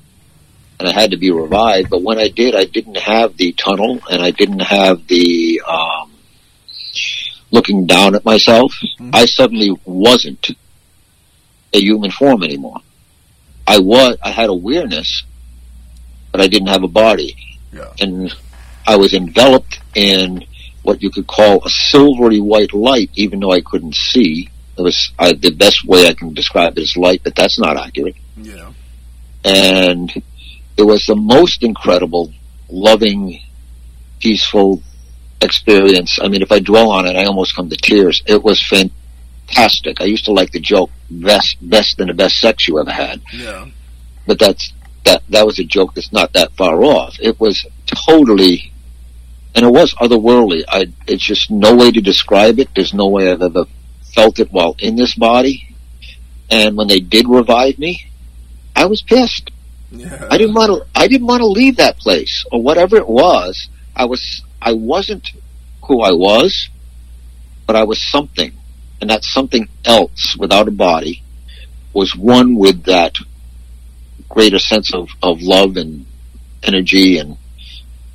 [0.79, 1.91] and I had to be revived.
[1.91, 6.13] But when I did, I didn't have the tunnel, and I didn't have the um,
[7.51, 8.73] looking down at myself.
[8.83, 9.11] Mm-hmm.
[9.13, 10.51] I suddenly wasn't
[11.73, 12.81] a human form anymore.
[13.67, 14.17] I was.
[14.23, 15.25] I had awareness,
[16.33, 17.37] but I didn't have a body,
[17.73, 17.93] yeah.
[18.01, 18.35] and
[18.87, 20.45] I was enveloped in
[20.83, 24.49] what you could call a silvery white light, even though I couldn't see.
[24.79, 27.77] It was I, the best way I can describe it is light, but that's not
[27.77, 28.17] accurate.
[28.37, 28.73] Yeah.
[29.45, 30.13] And
[30.77, 32.33] it was the most incredible,
[32.69, 33.41] loving,
[34.21, 34.83] peaceful
[35.41, 36.19] experience.
[36.21, 38.23] I mean, if I dwell on it, I almost come to tears.
[38.27, 40.01] It was fantastic.
[40.01, 43.23] I used to like the joke, best, best than the best sex you ever had.
[43.33, 43.67] Yeah.
[44.27, 44.73] But that's,
[45.05, 47.17] that, that was a joke that's not that far off.
[47.21, 48.73] It was totally,
[49.55, 50.65] and it was otherworldly.
[50.69, 52.69] I, it's just no way to describe it.
[52.75, 53.67] There's no way I've ever
[54.15, 55.75] felt it while in this body.
[56.51, 58.11] And when they did revive me,
[58.75, 59.51] I was pissed.
[59.91, 60.29] Yeah.
[60.31, 61.01] I didn't want to.
[61.01, 63.69] I didn't want to leave that place or whatever it was.
[63.95, 64.43] I was.
[64.61, 65.31] I wasn't
[65.85, 66.69] who I was,
[67.67, 68.53] but I was something,
[69.01, 71.23] and that something else without a body
[71.93, 73.17] was one with that
[74.29, 76.05] greater sense of of love and
[76.63, 77.37] energy and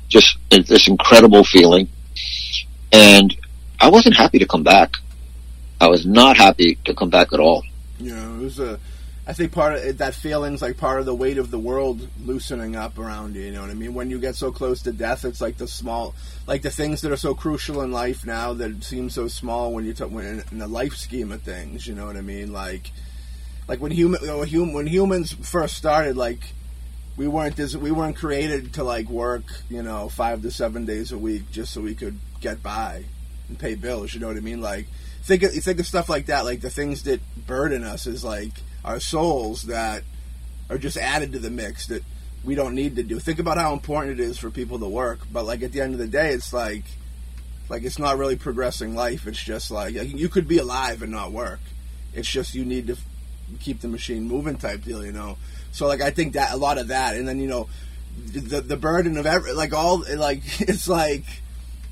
[0.08, 1.88] just this incredible feeling.
[2.92, 3.34] And
[3.80, 4.96] I wasn't happy to come back.
[5.80, 7.64] I was not happy to come back at all.
[7.98, 8.78] Yeah, it was a.
[9.24, 12.08] I think part of it, that feeling's like part of the weight of the world
[12.24, 13.42] loosening up around you.
[13.42, 13.94] You know what I mean?
[13.94, 16.16] When you get so close to death, it's like the small,
[16.48, 19.84] like the things that are so crucial in life now that seem so small when
[19.84, 21.86] you talk when in the life scheme of things.
[21.86, 22.52] You know what I mean?
[22.52, 22.90] Like,
[23.68, 26.40] like when human, when humans first started, like
[27.16, 31.12] we weren't this, we weren't created to like work, you know, five to seven days
[31.12, 33.04] a week just so we could get by
[33.48, 34.14] and pay bills.
[34.14, 34.60] You know what I mean?
[34.60, 34.88] Like
[35.22, 36.44] think of, think of stuff like that.
[36.44, 38.50] Like the things that burden us is like
[38.84, 40.02] our souls that
[40.68, 42.02] are just added to the mix that
[42.44, 43.18] we don't need to do.
[43.18, 45.92] Think about how important it is for people to work, but like at the end
[45.92, 46.84] of the day, it's like
[47.68, 49.26] like it's not really progressing life.
[49.26, 51.60] It's just like you could be alive and not work.
[52.12, 52.96] It's just you need to
[53.60, 55.38] keep the machine moving type deal, you know.
[55.70, 57.68] So like I think that a lot of that, and then you know
[58.26, 61.24] the the burden of every like all like it's like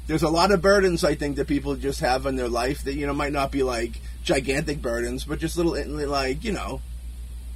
[0.06, 2.94] there's a lot of burdens I think that people just have in their life that
[2.94, 6.80] you know might not be like gigantic burdens, but just little like you know,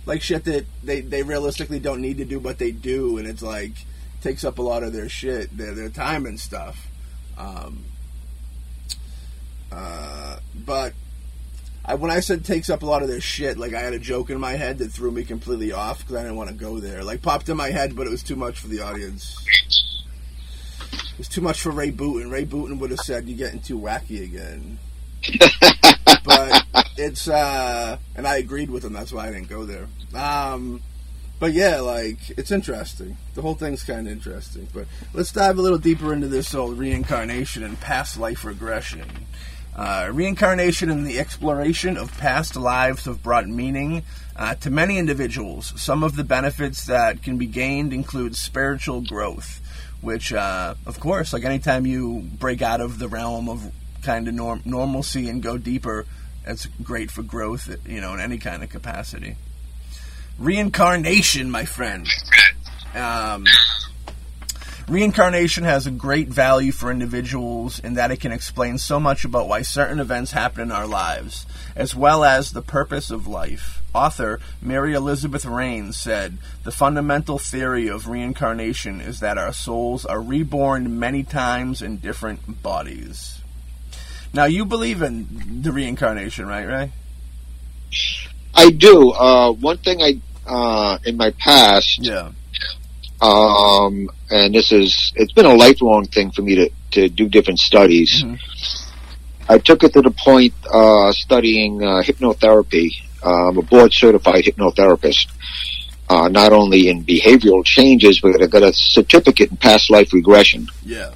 [0.07, 3.43] like shit that they they realistically don't need to do, but they do, and it's
[3.43, 3.73] like
[4.21, 6.89] takes up a lot of their shit, their their time and stuff.
[7.37, 7.85] Um,
[9.71, 10.95] uh, but
[11.85, 13.99] I, when I said takes up a lot of their shit, like I had a
[13.99, 16.81] joke in my head that threw me completely off because I didn't want to go
[16.81, 17.05] there.
[17.05, 19.37] Like popped in my head, but it was too much for the audience.
[20.93, 22.31] It was too much for Ray Booten.
[22.31, 24.79] Ray Booten would have said, "You're getting too wacky again."
[26.25, 28.93] But it's uh, and I agreed with him.
[28.93, 29.89] That's why I didn't go there.
[30.15, 30.83] Um,
[31.39, 33.17] but yeah, like it's interesting.
[33.35, 34.69] The whole thing's kind of interesting.
[34.73, 39.05] But let's dive a little deeper into this old reincarnation and past life regression.
[39.77, 44.05] Uh, reincarnation and the exploration of past lives have brought meaning
[44.37, 45.73] uh, to many individuals.
[45.77, 49.61] Some of the benefits that can be gained include spiritual growth
[50.05, 53.73] which, uh, of course, like anytime you break out of the realm of
[54.05, 56.07] kind of norm- normalcy and go deeper,
[56.47, 59.37] it's great for growth, you know, in any kind of capacity.
[60.39, 62.07] Reincarnation, my friend.
[62.95, 63.47] Um,
[64.87, 69.49] Reincarnation has a great value for individuals in that it can explain so much about
[69.49, 73.81] why certain events happen in our lives, as well as the purpose of life.
[73.95, 80.21] Author Mary Elizabeth Raines said, The fundamental theory of reincarnation is that our souls are
[80.21, 83.41] reborn many times in different bodies.
[84.35, 86.93] Now, you believe in the reincarnation, right, Ray?
[88.55, 89.13] I do.
[89.13, 92.33] Uh, one thing I, uh, in my past, yeah
[93.25, 97.59] um, and this is, it's been a lifelong thing for me to, to do different
[97.59, 98.23] studies.
[98.23, 98.35] Mm-hmm.
[99.49, 102.91] I took it to the point, uh, studying, uh, hypnotherapy.
[103.23, 105.29] Uh, I'm a board certified hypnotherapist.
[106.09, 110.69] Uh, not only in behavioral changes, but I got a certificate in past life regression.
[110.85, 111.13] Yeah.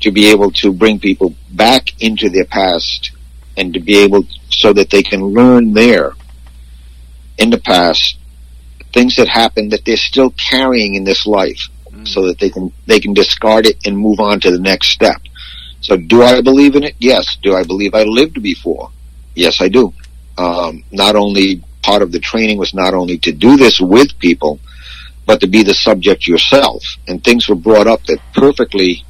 [0.00, 3.10] To be able to bring people back into their past
[3.56, 6.12] and to be able so that they can learn there
[7.36, 8.18] in the past
[8.92, 12.06] things that happened that they're still carrying in this life mm.
[12.06, 15.20] so that they can they can discard it and move on to the next step.
[15.80, 16.96] So do I believe in it?
[16.98, 17.36] Yes.
[17.42, 18.90] Do I believe I lived before?
[19.34, 19.92] Yes, I do.
[20.36, 24.58] Um, not only part of the training was not only to do this with people,
[25.26, 26.82] but to be the subject yourself.
[27.06, 29.04] And things were brought up that perfectly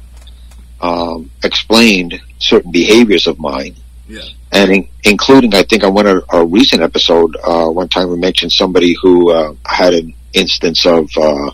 [0.81, 3.75] um, explained certain behaviors of mine
[4.09, 4.21] yeah.
[4.51, 8.17] And in, including, I think on one of our recent episode, uh, one time we
[8.17, 11.51] mentioned somebody who uh, had an instance of uh,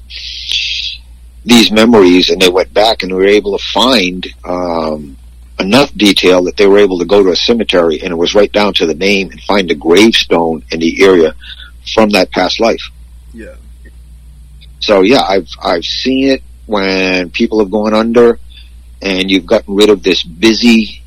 [1.43, 5.17] these memories, and they went back and were able to find um,
[5.59, 8.51] enough detail that they were able to go to a cemetery, and it was right
[8.53, 11.35] down to the name and find a gravestone in the area
[11.93, 12.89] from that past life.
[13.33, 13.55] Yeah.
[14.79, 18.39] So yeah, I've I've seen it when people have gone under,
[19.05, 21.03] and you've gotten rid of this busy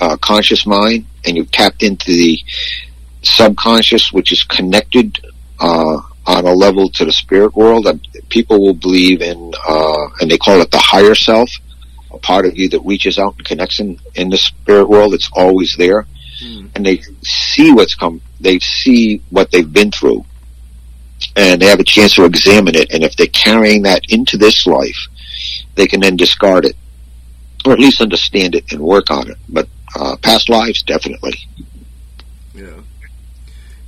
[0.00, 2.38] uh, conscious mind, and you've tapped into the
[3.22, 5.18] subconscious, which is connected
[5.60, 7.86] uh, on a level to the spirit world.
[7.86, 11.48] And people will believe in, uh, and they call it the higher self,
[12.10, 15.14] a part of you that reaches out and connects in, in the spirit world.
[15.14, 16.04] It's always there.
[16.42, 16.70] Mm.
[16.74, 20.24] And they see what's come, they see what they've been through.
[21.36, 22.92] And they have a chance to examine it.
[22.92, 24.98] And if they're carrying that into this life,
[25.76, 26.74] they can then discard it.
[27.66, 29.36] Or at least understand it and work on it.
[29.48, 31.34] But uh, past lives, definitely.
[32.54, 32.80] Yeah.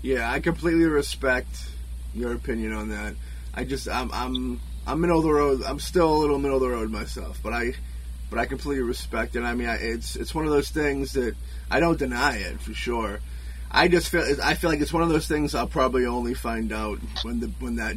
[0.02, 1.48] Yeah, I completely respect
[2.14, 3.14] your opinion on that.
[3.54, 5.62] I just I'm I'm I'm middle of the road.
[5.64, 7.74] I'm still a little middle of the road myself, but I
[8.30, 9.42] but I completely respect it.
[9.42, 11.34] I mean, I, it's it's one of those things that
[11.70, 13.20] I don't deny it for sure.
[13.70, 16.72] I just feel I feel like it's one of those things I'll probably only find
[16.72, 17.96] out when the when that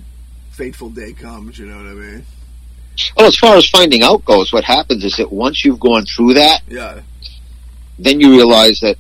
[0.52, 1.58] fateful day comes.
[1.58, 2.26] You know what I mean?
[3.18, 6.36] Well, as far as finding out goes, what happens is that once you've gone through
[6.36, 7.02] that, Yeah.
[7.98, 8.98] then you realize that,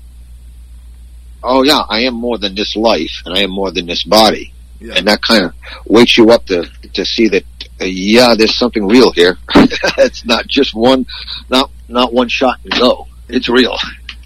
[1.43, 4.53] oh yeah, I am more than this life, and I am more than this body,
[4.79, 4.93] Yeah.
[4.95, 5.53] and that kind of
[5.85, 7.43] wakes you up to to see that,
[7.81, 9.37] uh, yeah, there's something real here.
[9.55, 11.05] it's not just one,
[11.49, 13.07] not not one shot and go.
[13.29, 13.77] It's real.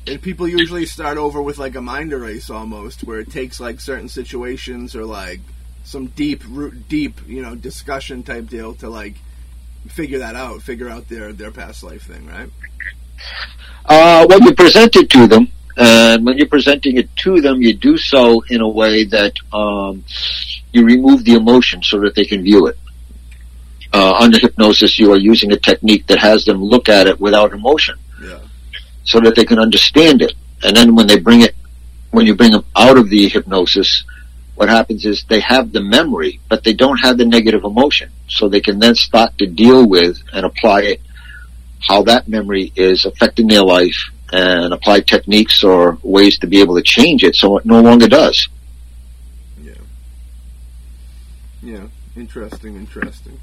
[0.08, 3.80] And people usually start over with like a mind erase almost, where it takes like
[3.82, 5.40] certain situations or like
[5.84, 9.16] some deep, root, deep, you know, discussion type deal to like
[9.90, 12.50] figure that out, figure out their their past life thing, right?
[13.86, 17.74] Uh, well, you present it to them, and when you're presenting it to them, you
[17.74, 20.04] do so in a way that um,
[20.72, 22.78] you remove the emotion so that they can view it.
[23.94, 27.54] Uh, under hypnosis, you are using a technique that has them look at it without
[27.54, 28.40] emotion, Yeah.
[29.06, 30.34] so that they can understand it.
[30.64, 31.56] And then when they bring it,
[32.12, 34.04] when you bring them out of the hypnosis,
[34.56, 38.48] what happens is they have the memory, but they don't have the negative emotion, so
[38.48, 41.02] they can then start to deal with and apply it
[41.82, 46.76] how that memory is affecting their life and apply techniques or ways to be able
[46.76, 48.48] to change it so it no longer does.
[49.62, 49.74] Yeah.
[51.62, 51.88] Yeah.
[52.16, 53.40] Interesting, interesting.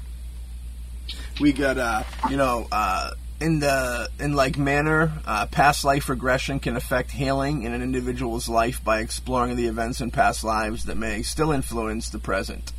[1.39, 3.11] We got uh you know, uh
[3.43, 8.47] in the in like manner, uh, past life regression can affect healing in an individual's
[8.47, 12.71] life by exploring the events in past lives that may still influence the present.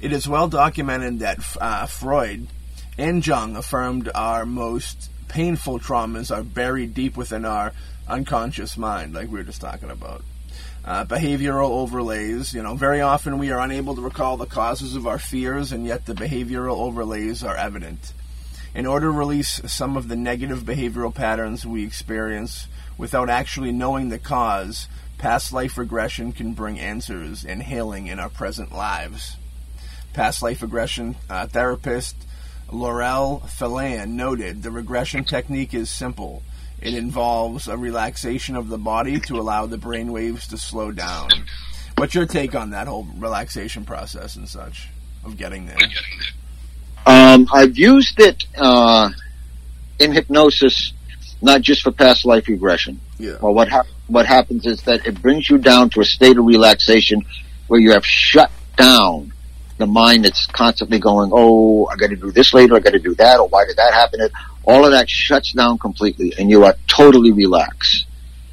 [0.00, 2.48] It is well documented that uh, Freud
[2.98, 7.72] and Jung affirmed our most painful traumas are buried deep within our
[8.08, 10.24] unconscious mind, like we were just talking about.
[10.84, 15.06] Uh, behavioral overlays, you know, very often we are unable to recall the causes of
[15.06, 18.12] our fears, and yet the behavioral overlays are evident.
[18.74, 24.08] In order to release some of the negative behavioral patterns we experience without actually knowing
[24.08, 24.86] the cause,
[25.18, 29.36] past life regression can bring answers and healing in our present lives.
[30.12, 32.16] Past life regression uh, therapist
[32.70, 36.42] Laurel Phelan noted the regression technique is simple.
[36.80, 41.28] It involves a relaxation of the body to allow the brain waves to slow down.
[41.96, 44.88] What's your take on that whole relaxation process and such
[45.24, 45.76] of getting there?
[47.30, 49.10] Um, I've used it uh,
[49.98, 50.92] in hypnosis,
[51.40, 53.00] not just for past life regression.
[53.18, 53.36] Yeah.
[53.40, 56.44] Well, what hap- what happens is that it brings you down to a state of
[56.44, 57.22] relaxation
[57.68, 59.32] where you have shut down
[59.78, 62.74] the mind that's constantly going, "Oh, I got to do this later.
[62.74, 63.38] I got to do that.
[63.38, 64.32] Or why did that happen?" It,
[64.64, 68.06] All of that shuts down completely, and you are totally relaxed.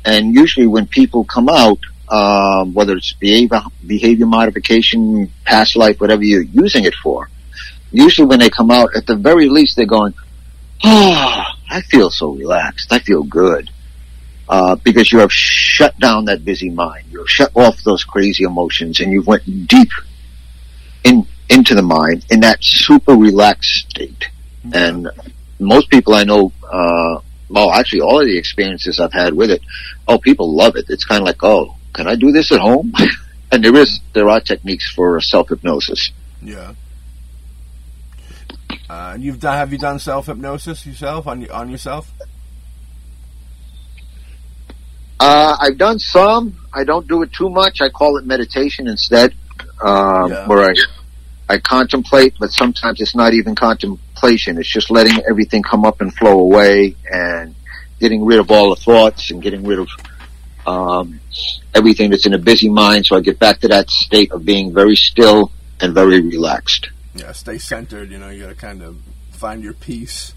[0.05, 6.23] And usually, when people come out, um, whether it's behavior behavior modification, past life, whatever
[6.23, 7.29] you're using it for,
[7.91, 10.13] usually when they come out, at the very least, they're going,
[10.83, 12.91] "Oh, I feel so relaxed.
[12.91, 13.69] I feel good."
[14.49, 17.05] Uh, because you have shut down that busy mind.
[17.11, 19.89] You've shut off those crazy emotions and you've went deep
[21.03, 24.23] in, into the mind in that super relaxed state.
[24.73, 25.09] And
[25.59, 27.19] most people I know, uh,
[27.49, 29.61] well, actually all of the experiences I've had with it,
[30.07, 30.85] oh, people love it.
[30.87, 32.93] It's kind of like, oh, can I do this at home?
[33.51, 36.11] and there is, there are techniques for self-hypnosis.
[36.41, 36.73] Yeah.
[38.89, 42.11] Uh, you've done, have you done self hypnosis yourself on on yourself?
[45.19, 46.55] Uh, I've done some.
[46.73, 47.81] I don't do it too much.
[47.81, 49.33] I call it meditation instead,
[49.81, 50.47] um, Yeah.
[50.47, 50.73] where I
[51.49, 54.57] I contemplate, but sometimes it's not even contemplation.
[54.57, 57.55] It's just letting everything come up and flow away, and
[57.99, 59.87] getting rid of all the thoughts and getting rid of
[60.67, 61.19] um,
[61.73, 63.05] everything that's in a busy mind.
[63.05, 66.89] So I get back to that state of being very still and very relaxed.
[67.17, 68.11] Yeah, stay centered.
[68.11, 69.01] You know, you got to kind of
[69.31, 70.33] find your peace.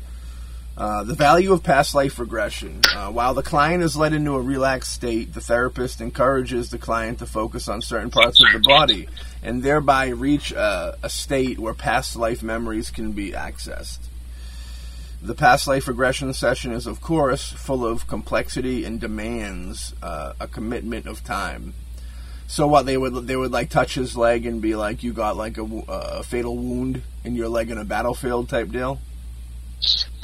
[0.77, 2.81] Uh, the value of past life regression.
[2.95, 7.19] Uh, while the client is led into a relaxed state, the therapist encourages the client
[7.19, 9.07] to focus on certain parts of the body
[9.43, 13.99] and thereby reach a, state where past life memories can be accessed.
[15.21, 20.49] The past life regression session is, of course, full of complexity and demands uh, a
[20.49, 21.75] commitment of time.
[22.51, 25.37] So what they would they would like touch his leg and be like, "You got
[25.37, 29.01] like a, a fatal wound in your leg in a battlefield" type deal.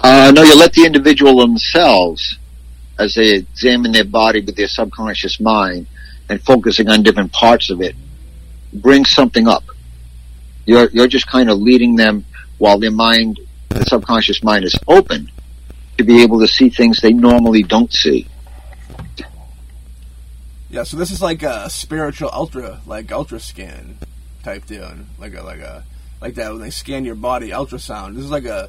[0.00, 2.36] Uh, no, you let the individual themselves,
[2.98, 5.86] as they examine their body with their subconscious mind
[6.28, 7.94] and focusing on different parts of it,
[8.72, 9.62] bring something up.
[10.64, 12.24] You're you're just kind of leading them
[12.58, 15.30] while their mind, the subconscious mind, is open
[15.96, 18.26] to be able to see things they normally don't see.
[20.68, 23.98] Yeah, so this is like a spiritual ultra, like ultra scan
[24.42, 25.84] type deal, like a like a
[26.20, 28.14] like that when they scan your body ultrasound.
[28.14, 28.68] This is like a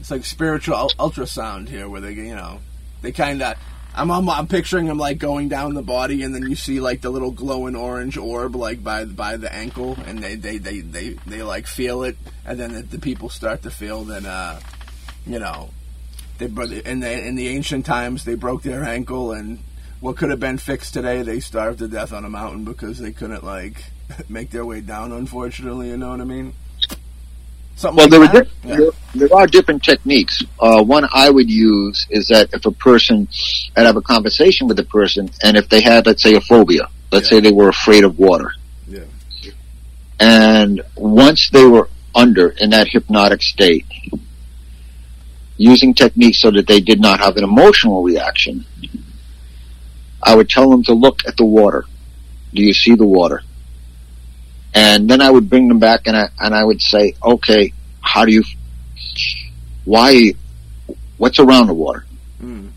[0.00, 2.60] it's like spiritual ultrasound here, where they you know
[3.02, 3.56] they kind of.
[3.94, 7.02] I'm, I'm I'm picturing them like going down the body, and then you see like
[7.02, 11.10] the little glowing orange orb like by by the ankle, and they they they they,
[11.26, 14.60] they like feel it, and then the, the people start to feel that uh,
[15.26, 15.68] you know
[16.38, 19.58] they in the in the ancient times they broke their ankle and
[20.02, 23.12] what could have been fixed today, they starved to death on a mountain because they
[23.12, 23.84] couldn't like
[24.28, 25.12] make their way down.
[25.12, 26.54] Unfortunately, you know what I mean.
[27.76, 28.76] Something well, like there, yeah.
[28.76, 28.90] there,
[29.28, 30.42] there, are different techniques.
[30.58, 33.28] Uh, one I would use is that if a person,
[33.76, 36.88] I'd have a conversation with a person, and if they had, let's say, a phobia,
[37.12, 37.38] let's yeah.
[37.38, 38.52] say they were afraid of water,
[38.86, 39.00] yeah.
[40.20, 43.86] and once they were under in that hypnotic state,
[45.56, 48.66] using techniques so that they did not have an emotional reaction,
[50.22, 51.84] I would tell them to look at the water.
[52.54, 53.42] Do you see the water?
[54.74, 58.24] And then I would bring them back and I, and I would say, okay, how
[58.24, 58.42] do you,
[59.84, 60.32] why,
[61.18, 62.06] what's around the water?
[62.42, 62.70] Mm.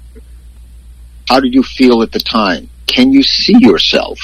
[1.30, 2.70] How did you feel at the time?
[2.88, 4.20] Can you see yourself?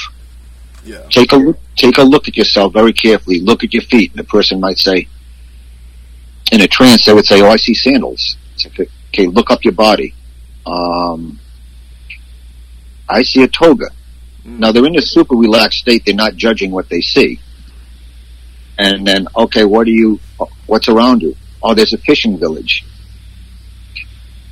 [0.83, 1.01] Yeah.
[1.09, 3.39] Take a look, take a look at yourself very carefully.
[3.39, 4.11] Look at your feet.
[4.11, 5.07] And the person might say,
[6.51, 8.37] in a trance, they would say, oh, I see sandals.
[8.65, 10.13] okay, look up your body.
[10.65, 11.39] Um,
[13.11, 13.89] I see a toga.
[14.45, 14.59] Mm.
[14.59, 16.03] Now they're in a super relaxed state.
[16.05, 17.39] They're not judging what they see.
[18.79, 20.19] And then, okay, what do you,
[20.65, 21.35] what's around you?
[21.61, 22.83] Oh, there's a fishing village.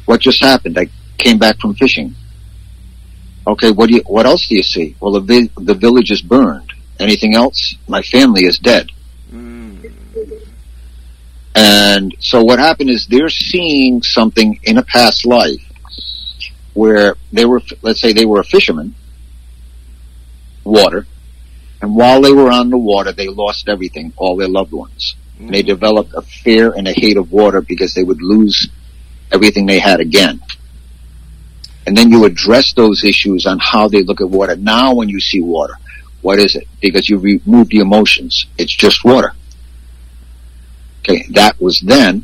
[0.05, 0.77] What just happened?
[0.77, 2.13] I came back from fishing.
[3.47, 4.95] Okay, what do you, what else do you see?
[4.99, 6.71] Well, the, vi- the village is burned.
[6.99, 7.75] Anything else?
[7.87, 8.91] My family is dead.
[9.31, 9.91] Mm.
[11.55, 15.68] And so what happened is they're seeing something in a past life
[16.79, 18.95] where they were, let's say they were a fisherman,
[20.63, 21.05] water,
[21.81, 25.15] and while they were on the water, they lost everything, all their loved ones.
[25.37, 25.39] Mm.
[25.47, 28.69] And they developed a fear and a hate of water because they would lose
[29.29, 30.39] everything they had again.
[31.85, 34.55] And then you address those issues on how they look at water.
[34.55, 35.73] Now when you see water,
[36.21, 36.65] what is it?
[36.81, 38.45] Because you remove the emotions.
[38.57, 39.33] It's just water.
[40.99, 42.23] Okay, that was then.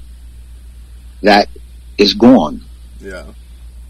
[1.22, 1.50] That
[1.98, 2.62] is gone.
[3.02, 3.26] Yeah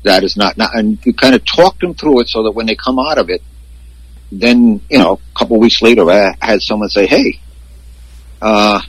[0.06, 2.66] that is not, not and you kind of talk them through it so that when
[2.66, 3.41] they come out of it,
[4.32, 7.39] then, you know, a couple of weeks later, I had someone say, Hey,
[8.41, 8.82] uh,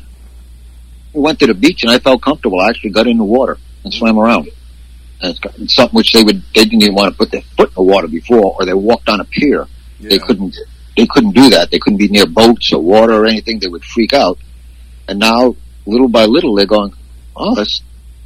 [1.13, 2.61] we went to the beach and I felt comfortable.
[2.61, 4.49] I actually got in the water and swam around.
[5.21, 7.75] And it's something which they would, they didn't even want to put their foot in
[7.75, 9.67] the water before, or they walked on a pier.
[9.99, 10.11] Yeah.
[10.11, 10.57] They couldn't,
[10.97, 11.71] they couldn't do that.
[11.71, 13.59] They couldn't be near boats or water or anything.
[13.59, 14.39] They would freak out.
[15.09, 15.57] And now,
[15.87, 16.93] little by little, they're going,
[17.35, 17.83] oh, that's,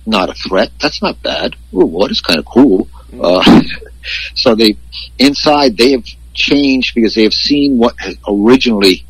[0.07, 0.71] not a threat.
[0.81, 1.57] That's not bad.
[1.75, 2.87] Ooh, water's kind of cool.
[3.13, 3.21] Mm-hmm.
[3.23, 3.63] Uh,
[4.35, 4.77] so they,
[5.19, 7.95] inside, they have changed because they have seen what
[8.29, 9.05] originally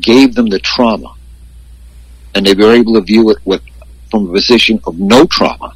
[0.00, 1.14] gave them the trauma.
[2.34, 3.62] And they were able to view it with,
[4.10, 5.74] from a position of no trauma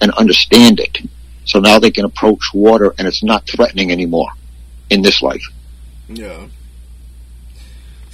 [0.00, 0.98] and understand it.
[1.44, 4.30] So now they can approach water and it's not threatening anymore
[4.90, 5.42] in this life.
[6.08, 6.46] Yeah.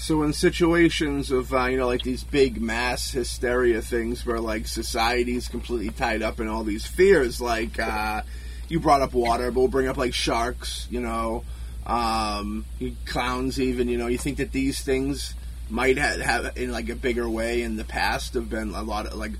[0.06, 4.68] So in situations of uh, you know like these big mass hysteria things where like
[4.68, 8.22] society is completely tied up in all these fears, like uh,
[8.68, 11.42] you brought up water, but we'll bring up like sharks, you know,
[11.86, 12.64] um,
[13.04, 14.06] clowns, even you know.
[14.06, 15.34] You think that these things
[15.68, 19.06] might have, have in like a bigger way in the past have been a lot
[19.06, 19.32] of like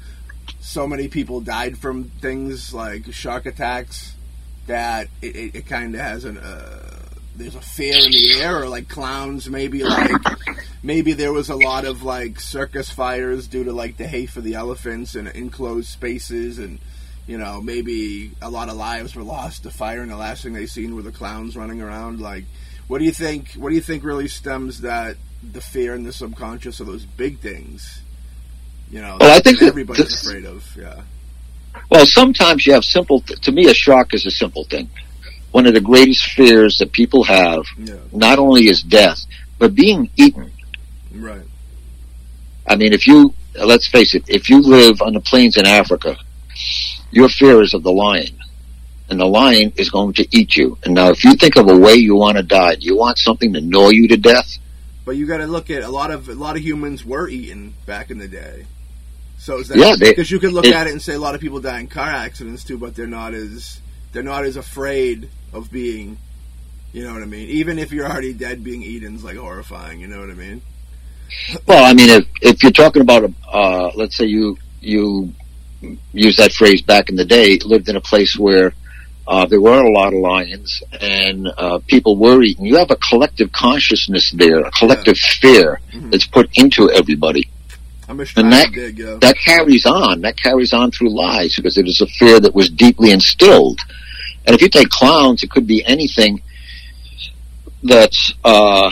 [0.59, 4.17] so many people died from things like shark attacks
[4.67, 6.39] that it, it, it kind of has an.
[6.39, 7.06] Uh,
[7.37, 9.49] there's a fear in the air, or like clowns.
[9.49, 10.11] Maybe like
[10.82, 14.41] maybe there was a lot of like circus fires due to like the hate for
[14.41, 16.78] the elephants and enclosed spaces, and
[17.26, 20.53] you know maybe a lot of lives were lost to fire, and the last thing
[20.53, 22.20] they seen were the clowns running around.
[22.20, 22.45] Like,
[22.89, 23.53] what do you think?
[23.55, 27.39] What do you think really stems that the fear in the subconscious of those big
[27.39, 28.01] things.
[28.91, 30.64] You know, Well, I think everybody's this- afraid of.
[30.76, 31.03] Yeah,
[31.91, 33.20] Well, sometimes you have simple.
[33.20, 34.89] to me, a shock is a simple thing.
[35.57, 39.25] One of the greatest fears that people have yeah, not only is death,
[39.59, 40.53] but being eaten.
[41.15, 41.47] right.
[42.67, 46.19] I mean, if you let's face it, if you live on the plains in Africa,
[47.11, 48.37] your fear is of the lion,
[49.09, 50.77] and the lion is going to eat you.
[50.85, 53.17] And now, if you think of a way you want to die, do you want
[53.17, 54.59] something to gnaw you to death?
[55.07, 57.73] But you got to look at a lot of a lot of humans were eaten
[57.87, 58.67] back in the day.
[59.39, 61.35] So is that Yeah, because you could look it- at it and say a lot
[61.35, 63.81] of people die in car accidents too, but they're not as
[64.17, 66.17] they're not as afraid of being,
[66.95, 67.51] you know what I mean.
[67.51, 70.01] Even if you're already dead, being eaten's like horrifying.
[70.01, 70.62] You know what I mean?
[71.67, 75.35] Well, I mean, if if you're talking about, a, uh, let's say you you
[76.14, 78.73] use that phrase back in the day, lived in a place where
[79.29, 82.64] uh, there were a lot of lions and uh, people were eaten.
[82.64, 86.11] You have a collective consciousness there, a collective fear Mhm.
[86.11, 87.51] that's put into everybody.
[88.09, 88.73] I'm a And that-.
[88.97, 89.17] Yeah.
[89.21, 90.23] That carries on.
[90.23, 93.81] That carries on through lies because it is a fear that was deeply instilled.
[94.47, 96.41] And if you take clowns, it could be anything
[97.83, 98.91] that's uh,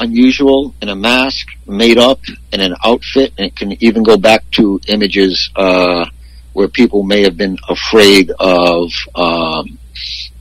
[0.00, 2.20] unusual in a mask, made up
[2.52, 6.04] in an outfit, and it can even go back to images uh,
[6.52, 9.78] where people may have been afraid of um,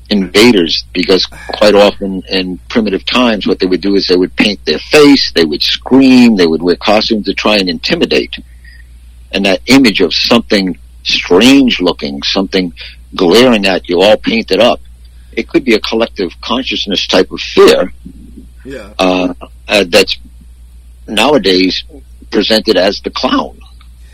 [0.09, 4.63] invaders because quite often in primitive times what they would do is they would paint
[4.65, 8.33] their face, they would scream, they would wear costumes to try and intimidate.
[9.31, 12.73] And that image of something strange looking, something
[13.15, 14.81] glaring at you, all painted up,
[15.31, 17.93] it could be a collective consciousness type of fear
[18.65, 18.93] yeah.
[18.97, 19.33] uh,
[19.67, 20.17] uh, that's
[21.07, 21.83] nowadays
[22.31, 23.59] presented as the clown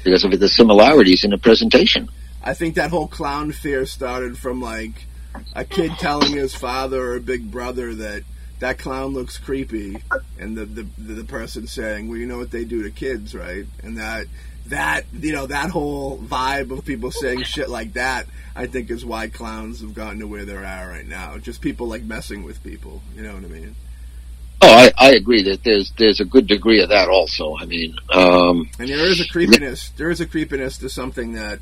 [0.04, 2.10] because of the similarities in the presentation.
[2.44, 5.06] I think that whole clown fear started from like
[5.54, 8.24] a kid telling his father or a big brother that
[8.60, 10.02] that clown looks creepy,
[10.40, 13.66] and the the, the person saying, "Well, you know what they do to kids, right?"
[13.84, 14.28] And that
[14.68, 19.06] that you know that whole vibe of people saying shit like that, I think is
[19.06, 21.38] why clowns have gotten to where they're at right now.
[21.38, 23.02] Just people like messing with people.
[23.16, 23.76] You know what I mean?
[24.62, 27.56] Oh, I, I agree that there's there's a good degree of that also.
[27.58, 29.90] I mean, um, And there is a creepiness.
[29.90, 31.60] There is a creepiness to something that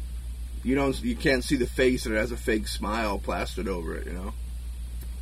[0.63, 3.95] you don't you can't see the face and it has a fake smile plastered over
[3.95, 4.07] it.
[4.07, 4.33] You know?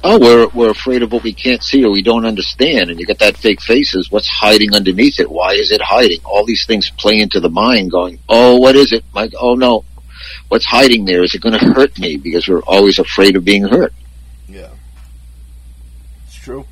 [0.03, 3.05] Oh, we're we're afraid of what we can't see or we don't understand, and you
[3.05, 4.11] get that fake faces.
[4.11, 5.29] What's hiding underneath it?
[5.29, 6.19] Why is it hiding?
[6.25, 9.85] All these things play into the mind, going, "Oh, what is it?" Like, "Oh no,
[10.49, 11.23] what's hiding there?
[11.23, 13.93] Is it going to hurt me?" Because we're always afraid of being hurt.
[14.47, 14.69] Yeah,
[16.25, 16.65] it's true.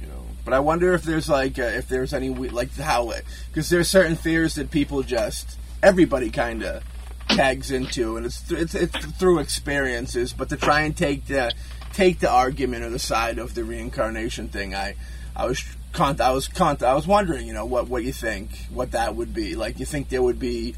[0.00, 3.24] You know, but I wonder if there's like uh, if there's any like how it
[3.48, 6.82] because there's certain fears that people just everybody kind of
[7.28, 10.32] tags into, and it's, th- it's it's through experiences.
[10.32, 11.52] But to try and take the
[11.96, 14.96] take the argument or the side of the reincarnation thing, I
[15.34, 18.50] I was con- I was con- I was wondering, you know, what what you think,
[18.70, 19.80] what that would be like.
[19.80, 20.76] You think there would be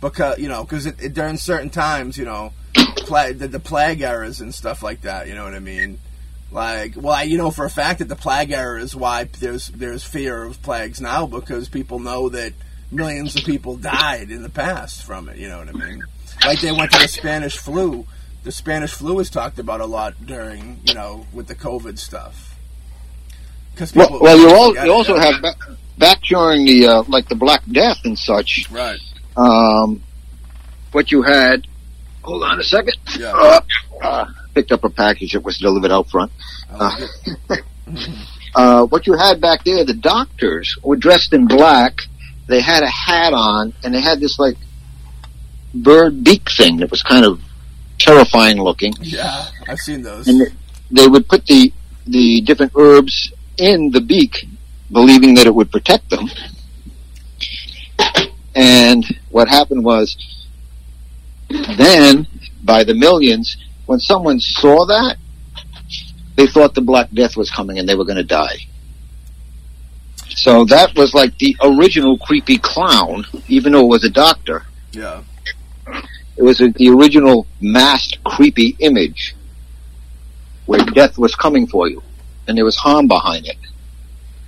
[0.00, 2.52] because you know because during certain times, you know,
[2.96, 5.28] pla- the, the plague eras and stuff like that.
[5.28, 5.98] You know what I mean?
[6.52, 9.68] Like, well, I, you know for a fact that the plague era is why there's
[9.68, 12.52] there's fear of plagues now because people know that
[12.92, 15.38] millions of people died in the past from it.
[15.38, 16.02] You know what I mean?
[16.44, 18.06] Like they went to the Spanish flu.
[18.42, 22.56] The Spanish flu was talked about a lot during you know with the COVID stuff.
[23.72, 25.56] Because Well, well, you, all, you also have back,
[25.98, 28.70] back during the uh, like the Black Death and such.
[28.70, 28.98] right.
[29.36, 30.02] Um,
[30.92, 31.66] what you had.
[32.22, 32.96] Hold on a second.
[33.18, 33.32] Yeah.
[33.34, 33.60] Uh,
[34.02, 36.32] uh, picked up a package that was delivered out front.
[36.70, 37.06] I.
[38.54, 42.00] Uh, what you had back there, the doctors were dressed in black.
[42.48, 44.56] They had a hat on, and they had this like
[45.72, 47.40] bird beak thing that was kind of
[48.10, 48.92] terrifying looking.
[49.00, 50.26] Yeah, I've seen those.
[50.28, 50.52] And
[50.90, 51.72] they would put the
[52.06, 54.46] the different herbs in the beak,
[54.90, 56.28] believing that it would protect them.
[58.54, 60.16] And what happened was,
[61.76, 62.26] then
[62.64, 63.56] by the millions,
[63.86, 65.16] when someone saw that,
[66.36, 68.58] they thought the Black Death was coming and they were going to die.
[70.30, 74.64] So that was like the original creepy clown, even though it was a doctor.
[74.92, 75.22] Yeah,
[76.40, 79.36] It was a, the original masked creepy image
[80.64, 82.02] where death was coming for you
[82.48, 83.58] and there was harm behind it.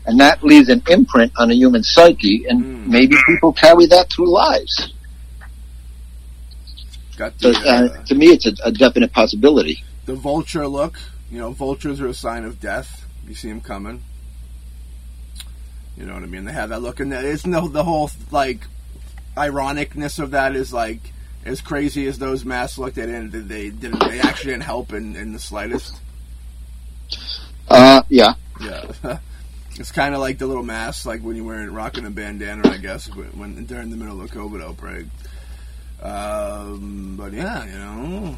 [0.07, 2.86] And that leaves an imprint on a human psyche and Mm.
[2.86, 4.95] maybe people carry that through lives.
[7.18, 9.84] got the So, uh, uh, to me, it's a, a definite possibility.
[10.07, 10.99] the vulture look.
[11.30, 13.05] You know, vultures are a sign of death.
[13.28, 14.03] You see them coming.
[15.99, 16.47] You know what I mean?
[16.47, 18.66] They have that look, and that isn't the, the whole like
[19.36, 21.11] ironicness of that is like
[21.45, 22.95] as crazy as those masks look.
[22.95, 23.49] They didn't.
[23.49, 24.01] They didn't.
[24.01, 26.01] They actually didn't help in, in the slightest.
[27.68, 28.34] Uh, yeah.
[28.61, 29.18] Yeah.
[29.76, 32.76] It's kind of like the little masks, like when you were rocking a bandana, I
[32.76, 35.07] guess, when during the middle of the COVID outbreak.
[36.03, 38.36] Um, but yeah, you know.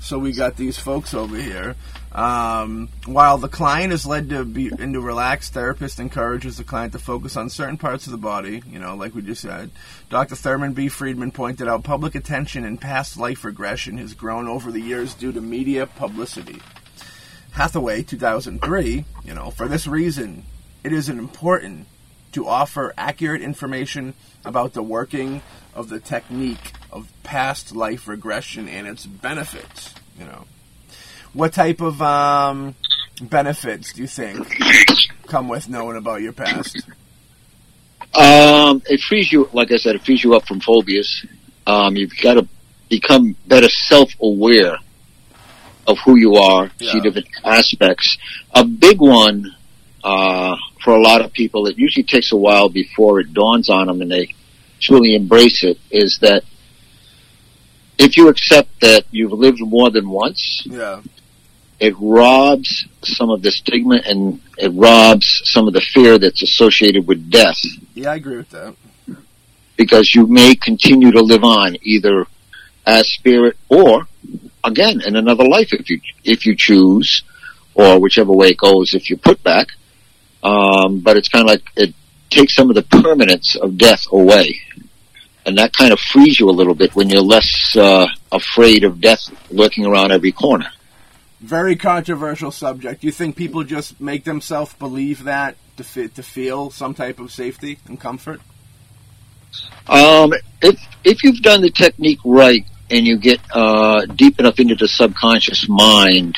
[0.00, 1.76] So we got these folks over here.
[2.12, 6.98] Um, while the client is led to be into relaxed, therapist encourages the client to
[6.98, 8.62] focus on certain parts of the body.
[8.66, 9.70] You know, like we just said.
[10.08, 10.34] Dr.
[10.34, 10.88] Thurman B.
[10.88, 15.32] Friedman pointed out public attention in past life regression has grown over the years due
[15.32, 16.60] to media publicity.
[17.52, 20.44] Hathaway, 2003, you know, for this reason,
[20.84, 21.88] it is important
[22.32, 25.42] to offer accurate information about the working
[25.74, 30.44] of the technique of past life regression and its benefits, you know.
[31.38, 32.74] What type of um,
[33.22, 34.60] benefits do you think
[35.28, 36.82] come with knowing about your past?
[38.12, 41.24] Um, it frees you, like I said, it frees you up from phobias.
[41.64, 42.48] Um, you've got to
[42.88, 44.78] become better self-aware
[45.86, 46.90] of who you are, yeah.
[46.90, 48.18] see different aspects.
[48.52, 49.54] A big one
[50.02, 53.86] uh, for a lot of people, it usually takes a while before it dawns on
[53.86, 54.34] them and they
[54.80, 56.42] truly embrace it, is that
[57.96, 61.00] if you accept that you've lived more than once, yeah.
[61.80, 67.06] It robs some of the stigma and it robs some of the fear that's associated
[67.06, 67.58] with death.
[67.94, 68.74] Yeah, I agree with that.
[69.76, 72.26] Because you may continue to live on either
[72.84, 74.08] as spirit or
[74.64, 77.22] again in another life if you if you choose,
[77.74, 79.68] or whichever way it goes if you put back.
[80.42, 81.94] Um, but it's kind of like it
[82.30, 84.60] takes some of the permanence of death away,
[85.46, 89.00] and that kind of frees you a little bit when you're less uh, afraid of
[89.00, 90.70] death lurking around every corner.
[91.40, 93.04] Very controversial subject.
[93.04, 97.32] You think people just make themselves believe that to fit, to feel some type of
[97.32, 98.40] safety and comfort?
[99.86, 104.74] Um, if if you've done the technique right, and you get uh, deep enough into
[104.74, 106.36] the subconscious mind,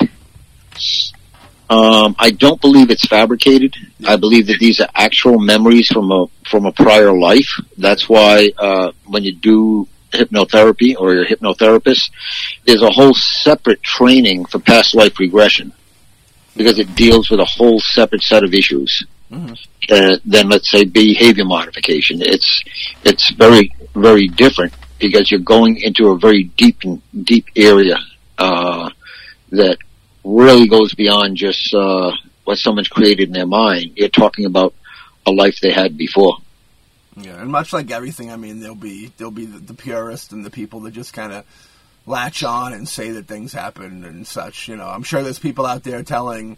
[1.70, 3.74] um, I don't believe it's fabricated.
[4.06, 7.48] I believe that these are actual memories from a from a prior life.
[7.78, 12.10] That's why uh, when you do hypnotherapy or you're a hypnotherapist,
[12.64, 15.72] there's a whole separate training for past life regression
[16.56, 19.54] because it deals with a whole separate set of issues mm-hmm.
[19.90, 22.20] uh, than let's say behavior modification.
[22.20, 22.62] It's
[23.04, 27.98] it's very very different because you're going into a very deep and deep area
[28.38, 28.90] uh,
[29.50, 29.78] that
[30.24, 32.12] really goes beyond just uh,
[32.44, 33.92] what someone's created in their mind.
[33.96, 34.74] You're talking about
[35.26, 36.36] a life they had before.
[37.16, 40.44] Yeah, and much like everything, I mean, there'll be there'll be the, the purists and
[40.44, 41.44] the people that just kind of
[42.06, 44.68] latch on and say that things happened and such.
[44.68, 46.56] You know, I'm sure there's people out there telling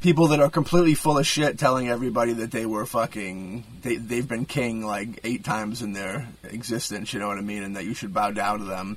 [0.00, 4.26] people that are completely full of shit telling everybody that they were fucking they they've
[4.26, 7.84] been king like eight times in their existence, you know what I mean, and that
[7.84, 8.96] you should bow down to them.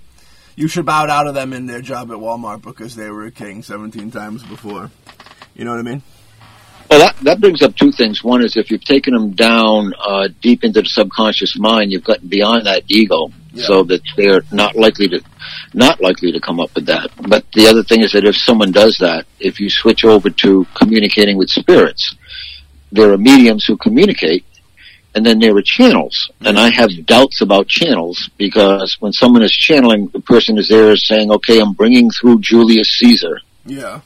[0.55, 3.31] You should bow down to them in their job at Walmart because they were a
[3.31, 4.91] king 17 times before.
[5.55, 6.03] You know what I mean?
[6.89, 8.23] Well, that, that brings up two things.
[8.23, 12.27] One is if you've taken them down uh, deep into the subconscious mind, you've gotten
[12.27, 13.65] beyond that ego, yeah.
[13.65, 15.21] so that they're not likely to
[15.73, 17.09] not likely to come up with that.
[17.27, 20.65] But the other thing is that if someone does that, if you switch over to
[20.75, 22.15] communicating with spirits,
[22.91, 24.45] there are mediums who communicate,
[25.15, 26.31] and then there are channels.
[26.41, 30.95] And I have doubts about channels because when someone is channeling, the person is there
[30.95, 34.01] saying, "Okay, I'm bringing through Julius Caesar." Yeah.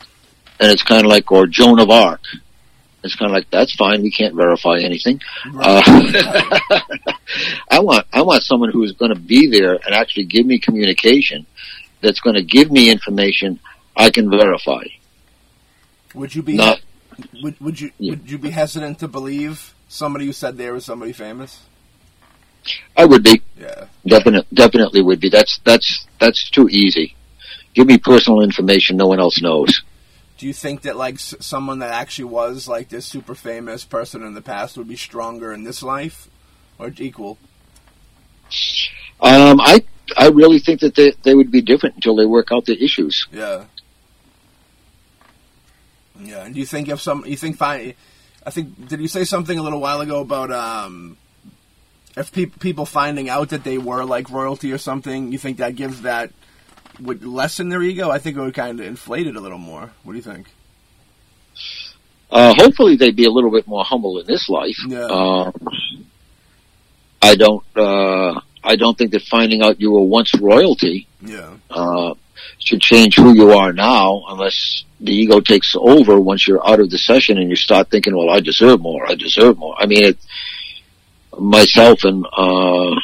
[0.60, 2.22] And it's kind of like, or Joan of Arc.
[3.04, 4.02] It's kind of like that's fine.
[4.02, 5.22] We can't verify anything.
[5.52, 5.84] Right.
[5.88, 6.80] Uh,
[7.72, 10.60] I want I want someone who is going to be there and actually give me
[10.60, 11.46] communication
[12.02, 13.60] that's going to give me information
[13.96, 14.84] I can verify.
[16.16, 16.80] Would you be Not,
[17.44, 18.12] would, would you yeah.
[18.12, 21.62] would you be hesitant to believe somebody who said they were somebody famous?
[22.96, 23.42] I would be.
[23.58, 23.86] Yeah.
[24.06, 25.30] Definitely definitely would be.
[25.30, 27.16] That's that's that's too easy.
[27.76, 29.84] Give me personal information no one else knows
[30.38, 34.34] do you think that like someone that actually was like this super famous person in
[34.34, 36.30] the past would be stronger in this life
[36.78, 37.38] or equal?
[39.20, 39.84] Um, I
[40.16, 43.28] I really think that they they would be different until they work out the issues.
[43.32, 43.66] Yeah.
[46.20, 47.94] Yeah, and do you think if some you think fine?
[48.46, 51.18] I think did you say something a little while ago about um,
[52.16, 55.32] if pe- people finding out that they were like royalty or something?
[55.32, 56.32] You think that gives that
[57.00, 58.10] would lessen their ego?
[58.10, 59.92] I think it would kind of inflate it a little more.
[60.04, 60.48] What do you think?
[62.30, 64.78] Uh, hopefully, they'd be a little bit more humble in this life.
[64.88, 65.06] Yeah.
[65.06, 65.54] Um,
[67.22, 67.64] I don't.
[67.76, 71.52] Uh, I don't think that finding out you were once royalty yeah.
[71.70, 72.16] uh,
[72.60, 76.90] should change who you are now, unless the ego takes over once you're out of
[76.90, 79.10] the session and you start thinking, "Well, I deserve more.
[79.10, 80.18] I deserve more." I mean, it,
[81.40, 82.96] myself and uh,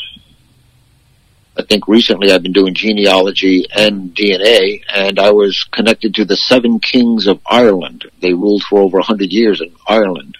[1.55, 6.35] I think recently I've been doing genealogy and DNA, and I was connected to the
[6.35, 8.05] seven kings of Ireland.
[8.21, 10.37] They ruled for over a hundred years in Ireland.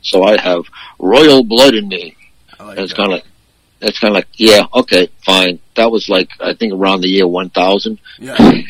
[0.00, 0.64] so I have
[0.98, 2.16] royal blood in me.
[2.58, 3.26] Like it's kind of like,
[3.80, 5.58] it's kind of like, yeah, okay, fine.
[5.76, 7.98] That was like, I think around the year 1000.
[8.18, 8.36] yeah.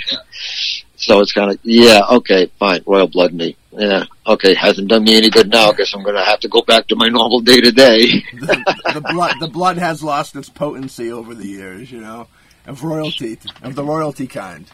[0.97, 3.57] So it's kind of, yeah, okay, fine, royal blood in me.
[3.77, 5.70] Yeah, okay, hasn't done me any good now.
[5.70, 8.07] I guess I'm going to have to go back to my normal day to day.
[8.33, 12.29] the, blood the blood has lost its potency over the years, you know,
[12.66, 14.70] of royalty of the royalty kind.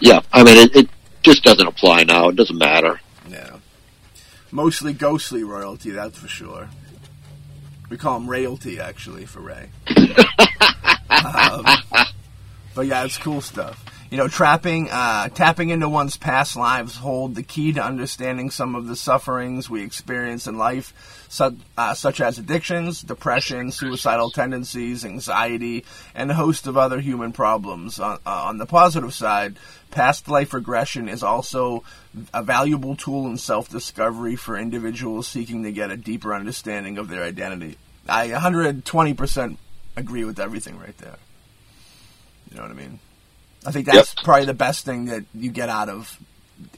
[0.00, 0.88] Yeah, I mean, it, it
[1.22, 2.28] just doesn't apply now.
[2.28, 3.00] It doesn't matter.
[3.28, 3.58] Yeah,
[4.50, 6.68] mostly ghostly royalty, that's for sure.
[7.88, 9.68] We call him royalty actually for Ray.
[11.08, 11.64] um,
[12.74, 13.84] but yeah, it's cool stuff.
[14.12, 18.74] You know, trapping, uh, tapping into one's past lives hold the key to understanding some
[18.74, 25.06] of the sufferings we experience in life, su- uh, such as addictions, depression, suicidal tendencies,
[25.06, 27.98] anxiety, and a host of other human problems.
[27.98, 29.56] On, uh, on the positive side,
[29.90, 31.82] past life regression is also
[32.34, 37.24] a valuable tool in self-discovery for individuals seeking to get a deeper understanding of their
[37.24, 37.78] identity.
[38.06, 39.56] I 120%
[39.96, 41.16] agree with everything right there.
[42.50, 42.98] You know what I mean?
[43.66, 46.18] I think that's probably the best thing that you get out of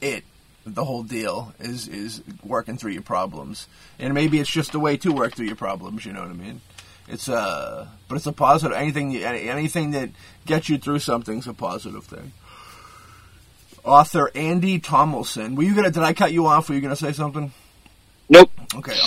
[0.01, 0.23] it.
[0.65, 3.67] The whole deal is is working through your problems,
[3.99, 6.05] and maybe it's just a way to work through your problems.
[6.05, 6.61] You know what I mean?
[7.07, 8.75] It's a, but it's a positive.
[8.75, 10.09] Anything, any- anything that
[10.47, 12.31] gets you through something's a positive thing.
[13.83, 15.53] Author Andy Tomlinson.
[15.55, 15.91] Were you gonna?
[15.91, 16.67] Did I cut you off?
[16.69, 17.51] Were you gonna say something?
[18.27, 18.49] Nope.
[18.73, 18.97] Okay.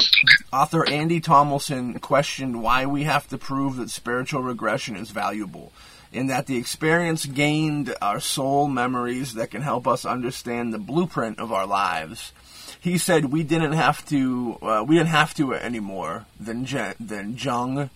[0.52, 5.72] Author Andy Tomlinson questioned why we have to prove that spiritual regression is valuable,
[6.12, 11.38] in that the experience gained are soul memories that can help us understand the blueprint
[11.38, 12.32] of our lives.
[12.80, 17.36] He said we didn't have to, uh, we didn't have to anymore than Je- than
[17.36, 17.90] Jung.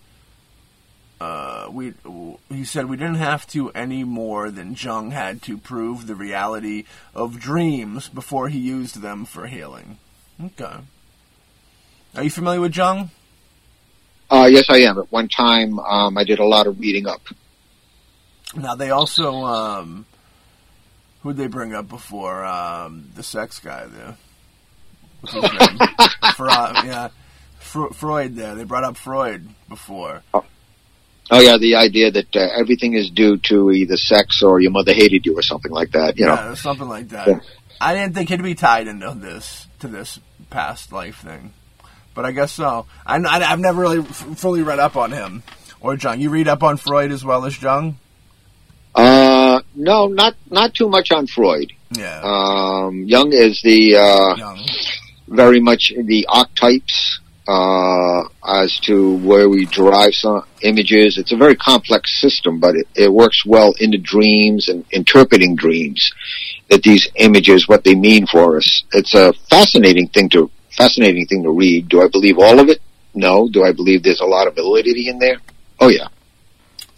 [1.21, 1.95] Uh, we
[2.49, 6.85] he said we didn't have to any more than Jung had to prove the reality
[7.15, 9.99] of dreams before he used them for healing.
[10.43, 10.79] Okay.
[12.17, 13.11] Are you familiar with Jung?
[14.29, 14.99] Uh, yes, I am.
[14.99, 17.21] At one time, um, I did a lot of reading up.
[18.55, 20.07] Now they also um,
[21.23, 24.17] who'd they bring up before um, the sex guy there?
[25.21, 25.79] What's his name?
[26.37, 27.09] Freud, yeah,
[27.59, 28.37] Fr- Freud.
[28.37, 30.23] There, they brought up Freud before.
[30.35, 34.93] Oh yeah, the idea that uh, everything is due to either sex or your mother
[34.93, 36.19] hated you or something like that.
[36.19, 36.55] You know.
[36.55, 37.29] Something like that.
[37.29, 37.41] Yeah.
[37.81, 41.53] I didn't think he'd be tied into this to this past life thing,
[42.15, 42.87] but I guess so.
[43.07, 45.43] I, I, have never really f- fully read up on him
[45.81, 46.21] or Jung.
[46.21, 47.99] You read up on Freud as well as Jung?
[49.75, 51.73] No, not not too much on Freud.
[51.91, 54.35] Yeah, Um, Jung is the uh,
[55.29, 61.19] very much the archetypes uh, as to where we derive some images.
[61.19, 66.13] It's a very complex system, but it, it works well into dreams and interpreting dreams.
[66.69, 68.85] That these images, what they mean for us.
[68.93, 71.89] It's a fascinating thing to fascinating thing to read.
[71.89, 72.81] Do I believe all of it?
[73.15, 73.49] No.
[73.49, 75.39] Do I believe there's a lot of validity in there?
[75.81, 76.09] Oh yeah.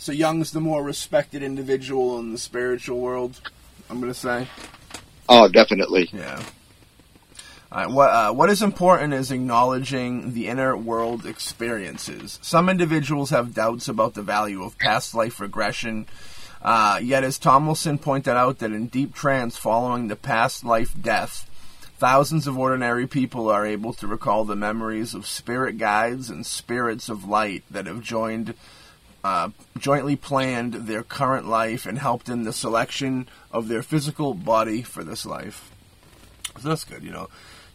[0.05, 3.41] So Jung's the more respected individual in the spiritual world.
[3.89, 4.47] I'm gonna say.
[5.31, 6.11] Oh, definitely.
[6.13, 6.43] Yeah.
[7.73, 12.39] All right, what uh, what is important is acknowledging the inner world experiences.
[12.43, 16.05] Some individuals have doubts about the value of past life regression.
[16.61, 21.49] Uh, yet, as Tomlinson pointed out, that in deep trance following the past life death,
[21.97, 27.09] thousands of ordinary people are able to recall the memories of spirit guides and spirits
[27.09, 28.53] of light that have joined
[29.25, 29.49] uh,
[29.79, 35.03] jointly planned their current life and helped in the selection of their physical body for
[35.03, 35.73] this life.
[36.61, 37.29] So that's good, you know.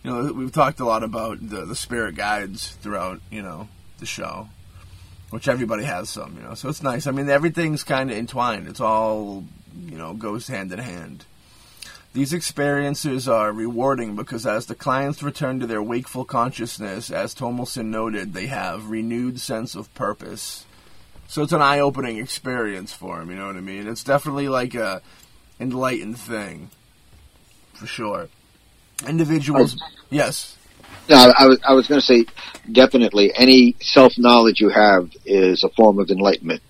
[0.04, 4.06] You know, we've talked a lot about the, the spirit guides throughout, you know, the
[4.06, 4.48] show,
[5.32, 6.54] which everybody has some, you know.
[6.54, 7.08] So it's nice.
[7.08, 8.68] I mean, everything's kind of entwined.
[8.68, 9.44] It's all,
[9.86, 11.26] you know, goes hand in hand.
[12.14, 17.92] These experiences are rewarding because as the clients return to their wakeful consciousness, as Tomlinson
[17.92, 20.66] noted, they have renewed sense of purpose.
[21.30, 23.30] So it's an eye-opening experience for him.
[23.30, 23.88] You know what I mean?
[23.88, 25.04] It's definitely like a
[25.60, 26.72] enlightened thing,
[27.74, 28.30] for sure.
[29.08, 29.78] Individuals,
[30.10, 30.58] yes,
[31.08, 32.26] No, I, I was I was going to say
[32.72, 36.64] definitely any self knowledge you have is a form of enlightenment.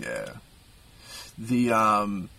[0.00, 0.30] yeah.
[1.36, 2.30] The um,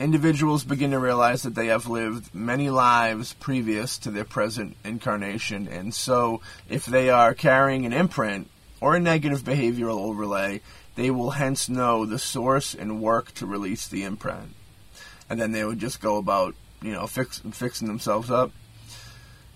[0.00, 5.68] individuals begin to realize that they have lived many lives previous to their present incarnation,
[5.68, 6.40] and so
[6.70, 8.48] if they are carrying an imprint
[8.80, 10.60] or a negative behavioral overlay,
[10.94, 14.54] they will hence know the source and work to release the imprint.
[15.28, 18.52] And then they would just go about, you know, fix, fixing themselves up.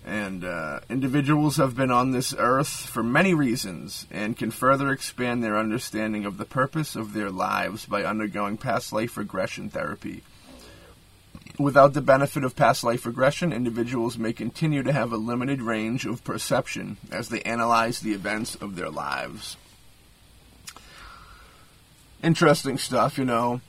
[0.05, 5.43] And uh, individuals have been on this earth for many reasons and can further expand
[5.43, 10.23] their understanding of the purpose of their lives by undergoing past life regression therapy.
[11.59, 16.05] Without the benefit of past life regression, individuals may continue to have a limited range
[16.05, 19.57] of perception as they analyze the events of their lives.
[22.23, 23.61] Interesting stuff, you know.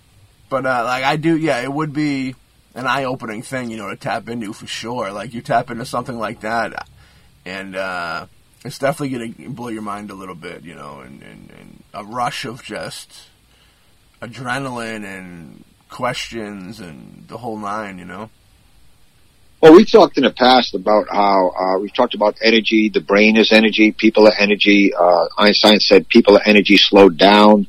[0.48, 2.34] But uh, like I do, yeah, it would be
[2.74, 5.12] an eye-opening thing, you know, to tap into for sure.
[5.12, 6.88] Like you tap into something like that,
[7.44, 8.26] and uh,
[8.64, 11.82] it's definitely going to blow your mind a little bit, you know, and, and, and
[11.92, 13.24] a rush of just
[14.20, 18.30] adrenaline and questions and the whole nine, you know.
[19.60, 22.88] Well, we've talked in the past about how uh, we've talked about energy.
[22.88, 23.92] The brain is energy.
[23.92, 24.92] People are energy.
[24.92, 27.68] Uh, Einstein said people are energy slowed down.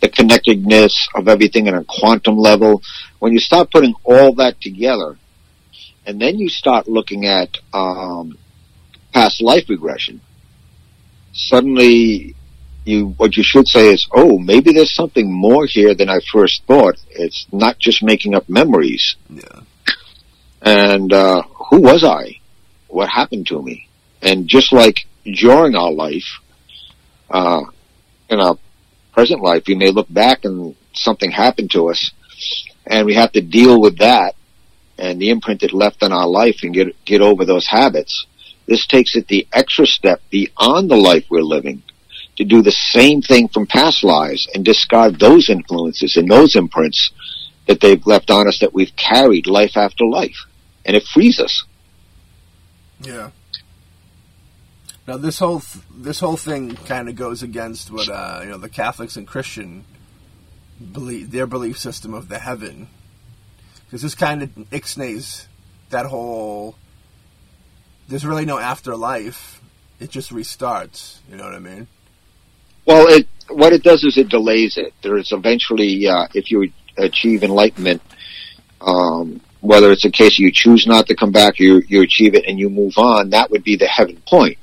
[0.00, 2.82] The connectedness of everything at a quantum level.
[3.18, 5.18] When you start putting all that together,
[6.06, 8.38] and then you start looking at um,
[9.12, 10.20] past life regression,
[11.32, 12.35] suddenly
[12.86, 16.62] you what you should say is, oh, maybe there's something more here than I first
[16.66, 16.96] thought.
[17.10, 19.16] It's not just making up memories.
[19.28, 19.60] Yeah.
[20.62, 22.40] And uh, who was I?
[22.88, 23.88] What happened to me?
[24.22, 26.40] And just like during our life,
[27.30, 27.64] uh,
[28.28, 28.56] in our
[29.12, 32.12] present life, we may look back and something happened to us,
[32.86, 34.34] and we have to deal with that
[34.98, 38.26] and the imprint it left on our life and get get over those habits.
[38.66, 41.82] This takes it the extra step beyond the life we're living
[42.36, 47.10] to do the same thing from past lives and discard those influences and those imprints
[47.66, 50.46] that they've left on us that we've carried life after life.
[50.84, 51.64] And it frees us.
[53.00, 53.30] Yeah.
[55.06, 58.58] Now this whole th- this whole thing kind of goes against what uh, you know
[58.58, 59.84] the Catholics and Christian
[60.92, 62.88] believe their belief system of the heaven,
[63.84, 65.46] because this kind of ixnays
[65.90, 66.76] that whole.
[68.08, 69.60] There's really no afterlife;
[70.00, 71.18] it just restarts.
[71.30, 71.86] You know what I mean?
[72.86, 74.94] Well, it what it does is it delays it.
[75.02, 78.02] There is eventually, uh, if you achieve enlightenment,
[78.80, 82.44] um, whether it's a case you choose not to come back, you you achieve it
[82.46, 83.30] and you move on.
[83.30, 84.58] That would be the heaven point.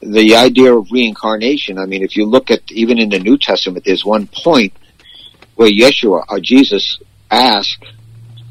[0.00, 1.78] The idea of reincarnation.
[1.78, 4.72] I mean, if you look at even in the New Testament, there's one point
[5.56, 7.84] where Yeshua or Jesus asked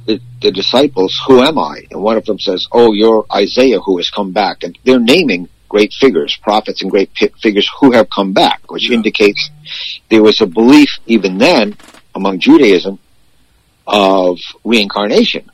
[0.06, 3.97] the, the disciples, "Who am I?" And one of them says, "Oh, you're Isaiah who
[3.97, 7.11] has come back." And they're naming great figures, prophets and great
[7.41, 8.95] figures who have come back, which yeah.
[8.95, 9.49] indicates
[10.09, 11.78] there was a belief even then
[12.15, 12.99] among Judaism
[13.88, 15.49] of reincarnation.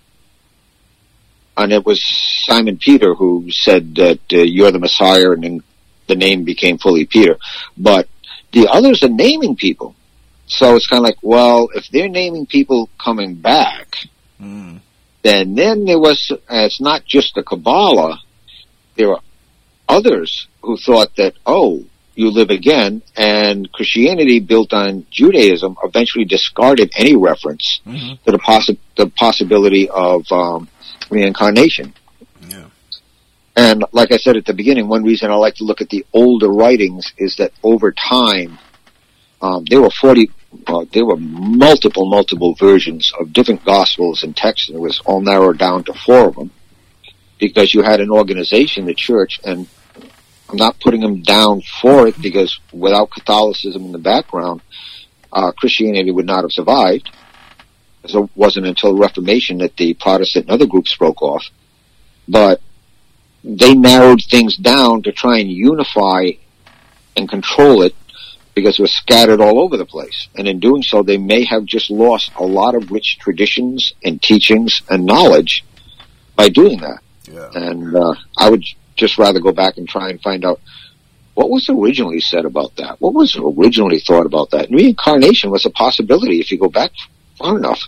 [1.57, 2.03] And it was
[2.45, 5.63] Simon Peter who said that uh, you're the Messiah and then
[6.07, 7.37] the name became fully Peter.
[7.77, 8.07] But
[8.51, 9.95] the others are naming people.
[10.47, 13.95] So it's kind of like, well, if they're naming people coming back,
[14.39, 14.79] mm.
[15.23, 18.21] then then there was, uh, it's not just the Kabbalah,
[18.95, 19.21] there are
[19.87, 26.91] others who thought that, oh, you live again, and Christianity built on Judaism eventually discarded
[26.95, 28.15] any reference mm-hmm.
[28.23, 30.69] to the, possi- the possibility of um,
[31.09, 31.93] reincarnation.
[32.47, 32.67] Yeah.
[33.55, 36.05] And like I said at the beginning, one reason I like to look at the
[36.13, 38.59] older writings is that over time,
[39.41, 40.31] um, there were 40,
[40.67, 45.21] uh, there were multiple, multiple versions of different gospels and texts, and it was all
[45.21, 46.51] narrowed down to four of them
[47.39, 49.67] because you had an organization, the church, and
[50.55, 54.61] I'm not putting them down for it because without Catholicism in the background,
[55.33, 57.09] uh, Christianity would not have survived.
[58.05, 61.43] So it wasn't until the Reformation that the Protestant and other groups broke off.
[62.25, 62.61] But
[63.43, 66.31] they narrowed things down to try and unify
[67.17, 67.93] and control it
[68.53, 70.29] because it was scattered all over the place.
[70.35, 74.21] And in doing so, they may have just lost a lot of rich traditions and
[74.21, 75.65] teachings and knowledge
[76.37, 77.01] by doing that.
[77.29, 77.49] Yeah.
[77.53, 78.63] And uh, I would
[78.95, 80.59] just rather go back and try and find out
[81.33, 82.99] what was originally said about that.
[82.99, 84.69] What was originally thought about that?
[84.69, 86.91] And reincarnation was a possibility if you go back
[87.37, 87.81] far enough.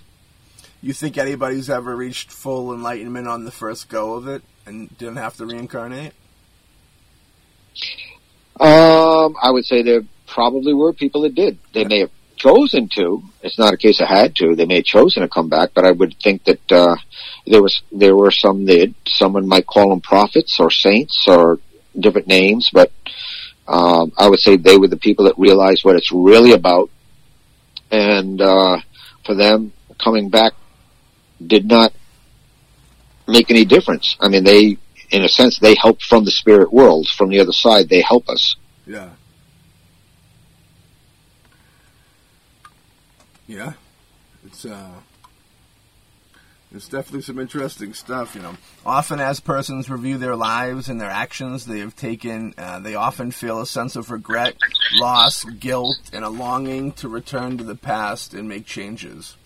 [0.82, 5.16] You think anybody's ever reached full enlightenment on the first go of it and didn't
[5.16, 6.14] have to reincarnate?
[8.60, 11.58] Um, I would say there probably were people that did.
[11.74, 13.24] They may have chosen to.
[13.42, 14.56] It's not a case of had to.
[14.56, 16.96] They may have chosen to come back, but I would think that uh,
[17.46, 21.60] there was there were some that someone might call them prophets or saints or
[22.00, 22.92] different names, but
[23.68, 26.90] um, I would say they were the people that realized what it's really about,
[27.92, 28.80] and uh,
[29.26, 30.54] for them coming back
[31.46, 31.94] did not
[33.28, 34.16] make any difference.
[34.20, 34.78] I mean, they,
[35.12, 37.90] in a sense, they help from the spirit world, from the other side.
[37.90, 38.56] They help us.
[38.86, 39.10] Yeah.
[43.48, 43.74] Yeah,
[44.46, 44.92] it's uh,
[46.74, 48.36] it's definitely some interesting stuff.
[48.36, 52.80] You know, often as persons review their lives and their actions they have taken, uh,
[52.80, 54.58] they often feel a sense of regret,
[55.00, 59.38] loss, guilt, and a longing to return to the past and make changes.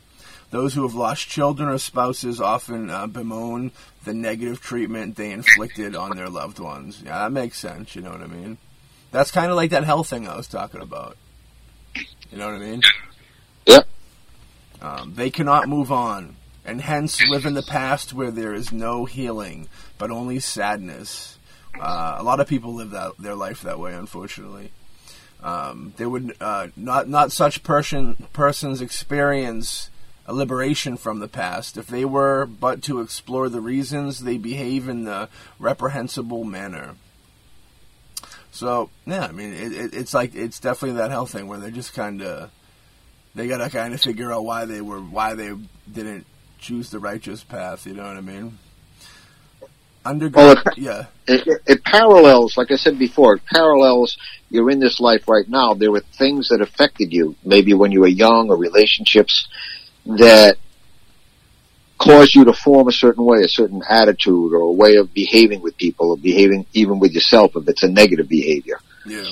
[0.49, 3.71] Those who have lost children or spouses often uh, bemoan
[4.03, 7.01] the negative treatment they inflicted on their loved ones.
[7.05, 7.95] Yeah, that makes sense.
[7.95, 8.57] You know what I mean?
[9.11, 11.17] That's kind of like that hell thing I was talking about.
[11.95, 12.81] You know what I mean?
[13.65, 13.87] Yep.
[14.81, 16.35] Um, they cannot move on,
[16.65, 21.37] and hence live in the past where there is no healing, but only sadness.
[21.79, 24.71] Uh, a lot of people live that their life that way, unfortunately.
[25.43, 29.89] Um, they would uh, not not such person persons experience
[30.27, 34.87] a liberation from the past if they were but to explore the reasons they behave
[34.87, 36.95] in the reprehensible manner.
[38.51, 41.71] So yeah, I mean, it, it, it's like it's definitely that hell thing where they
[41.71, 42.51] just kind of
[43.35, 45.51] they gotta kind of figure out why they were why they
[45.91, 46.25] didn't
[46.59, 47.85] choose the righteous path.
[47.85, 48.57] You know what I mean?
[50.03, 54.17] Undergo, Well, it- yeah, it, it- it parallels, like I said before, it parallels
[54.49, 55.73] you're in this life right now.
[55.75, 59.47] There were things that affected you, maybe when you were young or relationships
[60.07, 60.57] that
[61.99, 65.61] caused you to form a certain way, a certain attitude or a way of behaving
[65.61, 68.79] with people or behaving even with yourself if it's a negative behavior.
[69.05, 69.23] yeah,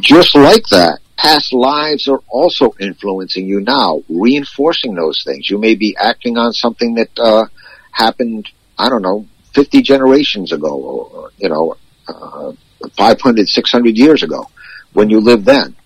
[0.00, 5.48] Just like that, past lives are also influencing you now, reinforcing those things.
[5.48, 7.46] You may be acting on something that uh,
[7.92, 11.76] happened, I don't know, 50 generations ago, or, you know,
[12.08, 12.52] uh,
[12.96, 14.48] 500, 600 years ago,
[14.94, 15.76] when you lived then.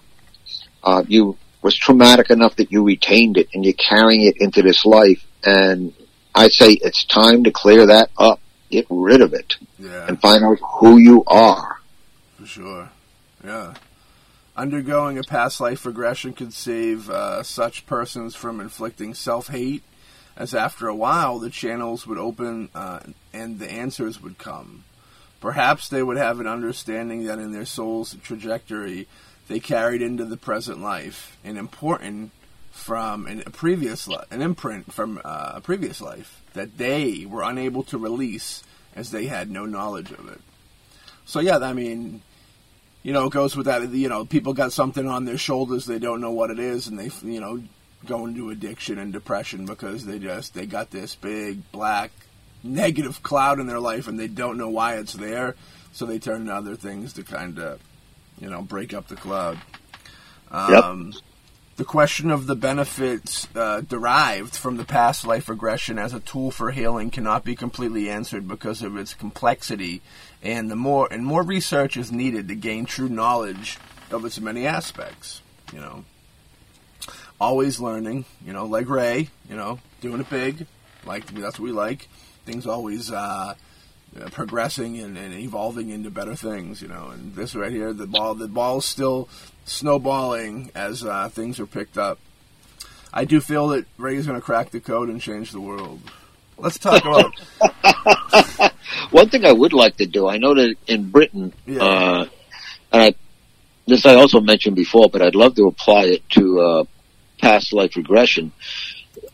[0.82, 4.86] Uh, you was traumatic enough that you retained it and you're carrying it into this
[4.86, 5.22] life.
[5.44, 5.92] And
[6.34, 10.06] I say it's time to clear that up, get rid of it, yeah.
[10.06, 11.80] and find out who you are.
[12.38, 12.90] For sure.
[13.44, 13.74] Yeah.
[14.56, 19.82] Undergoing a past life regression could save uh, such persons from inflicting self hate,
[20.34, 23.00] as after a while the channels would open uh,
[23.34, 24.84] and the answers would come.
[25.40, 29.06] Perhaps they would have an understanding that in their soul's trajectory
[29.46, 32.32] they carried into the present life an important
[32.70, 37.42] from an, a previous li- an imprint from uh, a previous life that they were
[37.42, 38.62] unable to release
[38.94, 40.40] as they had no knowledge of it.
[41.26, 42.22] So yeah, I mean,
[43.06, 43.88] you know, it goes with that.
[43.90, 46.98] You know, people got something on their shoulders, they don't know what it is, and
[46.98, 47.62] they, you know,
[48.04, 52.10] go into addiction and depression because they just they got this big black
[52.64, 55.54] negative cloud in their life, and they don't know why it's there.
[55.92, 57.80] So they turn to other things to kind of,
[58.40, 59.56] you know, break up the cloud.
[60.50, 61.12] Um,
[61.76, 66.50] The question of the benefits uh, derived from the past life regression as a tool
[66.50, 70.00] for healing cannot be completely answered because of its complexity,
[70.42, 73.76] and the more and more research is needed to gain true knowledge
[74.10, 75.42] of its many aspects.
[75.70, 76.04] You know,
[77.38, 78.24] always learning.
[78.42, 79.28] You know, like Ray.
[79.46, 80.66] You know, doing it big.
[81.04, 82.08] Like that's what we like.
[82.46, 83.54] Things always uh,
[84.22, 86.82] uh, progressing and, and evolving into better things.
[86.82, 89.28] You know, and this right here, the ball, the ball's still
[89.64, 92.18] snowballing as uh, things are picked up.
[93.12, 96.00] I do feel that Ray is going to crack the code and change the world.
[96.58, 97.32] Let's talk about
[99.10, 101.82] One thing I would like to do, I know that in Britain, Yeah.
[101.82, 102.28] uh,
[102.92, 103.14] and I,
[103.86, 106.84] this I also mentioned before, but I'd love to apply it to uh,
[107.40, 108.52] past life regression.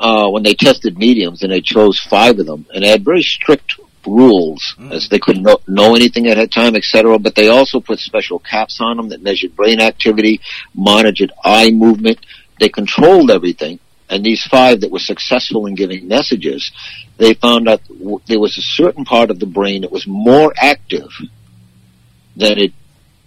[0.01, 3.23] Uh, when they tested mediums, and they chose five of them, and they had very
[3.23, 4.93] strict rules, Mm.
[4.93, 7.19] as they couldn't know, know anything at that time, etc.
[7.19, 10.41] But they also put special caps on them that measured brain activity,
[10.75, 12.19] monitored eye movement.
[12.59, 13.79] They controlled everything.
[14.09, 16.71] And these five that were successful in giving messages,
[17.17, 17.81] they found out
[18.27, 21.09] there was a certain part of the brain that was more active
[22.37, 22.73] than it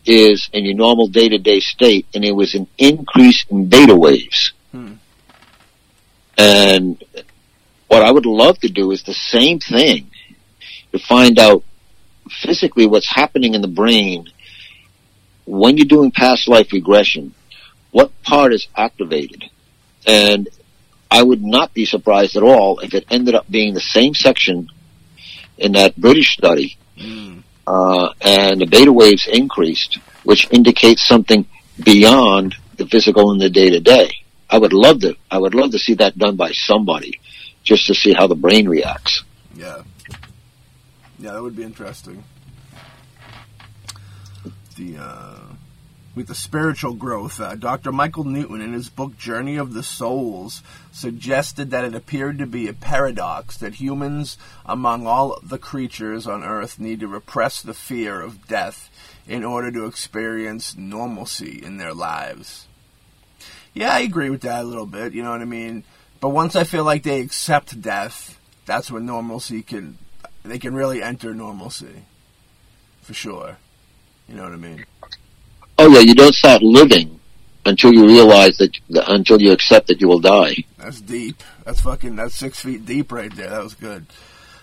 [0.06, 4.54] is in your normal day-to-day state, and there was an increase in beta waves.
[4.72, 4.94] Hmm.
[6.38, 7.04] And
[7.88, 10.12] what I would love to do is the same thing
[10.96, 11.64] to find out
[12.30, 14.28] physically what's happening in the brain
[15.46, 17.34] when you're doing past life regression.
[17.92, 19.46] What part is activated?
[20.08, 20.50] And
[21.12, 24.70] I would not be surprised at all if it ended up being the same section
[25.58, 27.44] in that British study, Mm.
[27.68, 31.46] uh, and the beta waves increased, which indicates something
[31.84, 34.10] beyond the physical and the day to day.
[34.50, 37.20] I would love to, I would love to see that done by somebody,
[37.64, 39.24] just to see how the brain reacts.
[39.58, 39.82] Yeah.
[41.26, 42.24] Yeah, that would be interesting.
[44.76, 45.40] The uh,
[46.14, 47.92] with the spiritual growth, uh, Dr.
[47.92, 50.62] Michael Newton, in his book Journey of the Souls,
[50.92, 56.44] suggested that it appeared to be a paradox that humans, among all the creatures on
[56.44, 58.92] Earth, need to repress the fear of death
[59.28, 62.68] in order to experience normalcy in their lives.
[63.74, 65.14] Yeah, I agree with that a little bit.
[65.14, 65.86] You know what I mean?
[66.20, 69.98] But once I feel like they accept death, that's when normalcy can
[70.52, 72.06] they can really enter normalcy
[73.02, 73.58] for sure.
[74.28, 74.86] You know what I mean?
[75.78, 77.20] Oh yeah, you don't start living
[77.66, 78.72] until you realize that,
[79.08, 80.56] until you accept that you will die.
[80.78, 81.44] That's deep.
[81.64, 82.16] That's fucking.
[82.16, 83.50] That's six feet deep right there.
[83.50, 84.06] That was good.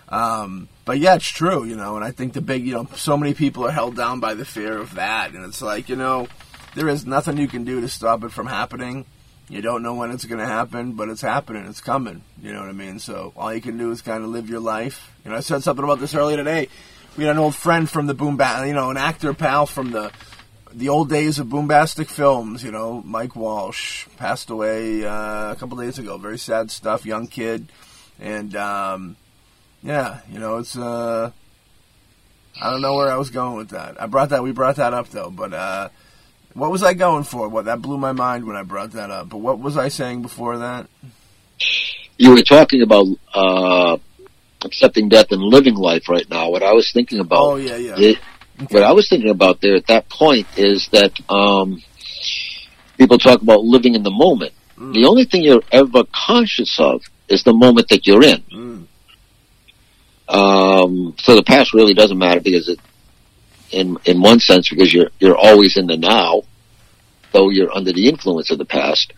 [0.09, 1.95] Um, but yeah, it's true, you know.
[1.95, 4.45] And I think the big, you know, so many people are held down by the
[4.45, 6.27] fear of that, and it's like, you know,
[6.75, 9.05] there is nothing you can do to stop it from happening.
[9.49, 11.65] You don't know when it's going to happen, but it's happening.
[11.65, 12.23] It's coming.
[12.41, 12.99] You know what I mean?
[12.99, 15.11] So all you can do is kind of live your life.
[15.23, 16.69] You know, I said something about this earlier today.
[17.17, 20.11] We had an old friend from the Boom you know, an actor pal from the
[20.71, 22.63] the old days of boombastic films.
[22.63, 26.17] You know, Mike Walsh passed away uh, a couple days ago.
[26.17, 27.05] Very sad stuff.
[27.05, 27.71] Young kid,
[28.19, 29.15] and um,
[29.83, 30.75] yeah, you know, it's.
[30.75, 31.31] Uh,
[32.59, 34.01] I don't know where I was going with that.
[34.01, 34.41] I brought that.
[34.41, 35.53] We brought that up though, but.
[35.53, 35.89] Uh,
[36.53, 37.49] what was I going for?
[37.49, 39.29] What that blew my mind when I brought that up.
[39.29, 40.87] But what was I saying before that?
[42.17, 43.97] You were talking about uh,
[44.63, 46.49] accepting death and living life right now.
[46.49, 47.39] What I was thinking about.
[47.39, 47.95] Oh yeah, yeah.
[47.97, 48.19] It,
[48.63, 48.75] okay.
[48.75, 51.81] What I was thinking about there at that point is that um,
[52.97, 54.53] people talk about living in the moment.
[54.77, 54.93] Mm.
[54.93, 58.43] The only thing you're ever conscious of is the moment that you're in.
[58.53, 58.87] Mm.
[60.29, 62.79] Um, so the past really doesn't matter because it
[63.73, 66.43] in in one sense because you're you're always in the now,
[67.31, 69.13] though you're under the influence of the past.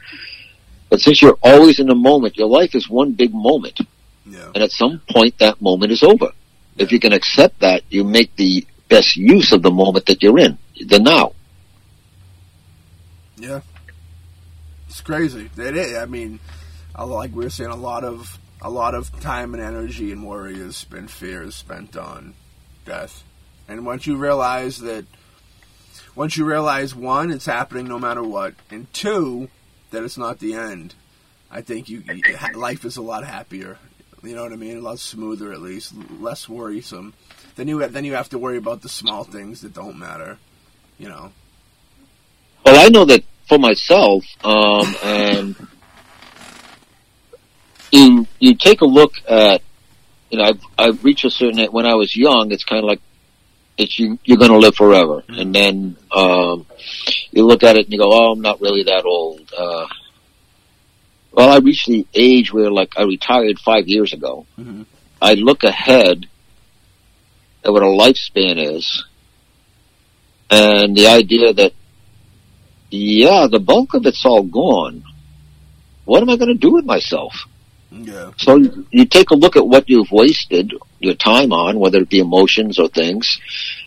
[0.90, 3.80] But since you're always in the moment, your life is one big moment.
[4.26, 4.52] Yeah.
[4.54, 6.26] And at some point that moment is over.
[6.26, 6.84] Yeah.
[6.84, 10.40] If you can accept that, you make the best use of the moment that you're
[10.40, 11.34] in, the now.
[13.38, 13.62] Yeah.
[14.88, 15.50] It's crazy.
[15.58, 15.98] It is.
[15.98, 16.40] I mean,
[16.98, 20.58] like we were saying, a lot of a lot of time and energy and worry
[20.58, 22.34] has been fear is spent on
[22.86, 23.24] death.
[23.68, 25.06] And once you realize that,
[26.16, 29.50] once you realize one, it's happening no matter what, and two,
[29.92, 30.94] that it's not the end,
[31.52, 32.04] I think you,
[32.54, 33.78] life is a lot happier.
[34.24, 34.78] You know what I mean?
[34.78, 37.14] A lot smoother, at least, less worrisome.
[37.56, 40.38] Then you then you have to worry about the small things that don't matter.
[40.98, 41.32] You know.
[42.66, 45.56] Well, I know that for myself, um, and
[47.92, 49.62] you you take a look at
[50.30, 52.52] you know, I've, I've reached a certain when I was young.
[52.52, 53.02] It's kind of like
[53.78, 55.22] it's you, you're going to live forever.
[55.22, 55.40] Mm-hmm.
[55.40, 56.66] And then um,
[57.32, 59.88] you look at it and you go, "Oh, I'm not really that old." Uh,
[61.32, 64.46] well, I reached the age where, like, I retired five years ago.
[64.58, 64.84] Mm-hmm.
[65.22, 66.28] I look ahead
[67.64, 69.06] at what a lifespan is,
[70.50, 71.74] and the idea that,
[72.90, 75.04] yeah, the bulk of it's all gone.
[76.06, 77.34] What am I going to do with myself?
[77.92, 78.32] Yeah.
[78.38, 78.58] So
[78.92, 82.80] you take a look at what you've wasted your time on, whether it be emotions
[82.80, 83.40] or things,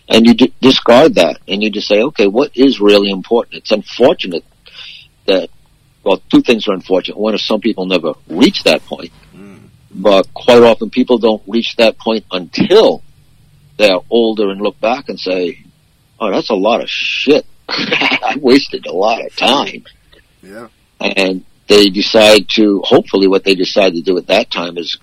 [0.07, 3.55] and you d- discard that and you just say, okay, what is really important?
[3.55, 4.43] It's unfortunate
[5.27, 5.49] that,
[6.03, 7.17] well, two things are unfortunate.
[7.17, 9.59] One is some people never reach that point, mm.
[9.91, 13.03] but quite often people don't reach that point until
[13.77, 15.63] they're older and look back and say,
[16.19, 17.45] oh, that's a lot of shit.
[17.69, 19.85] I wasted a lot of time.
[20.41, 20.67] Yeah.
[20.99, 24.97] And they decide to, hopefully what they decide to do at that time is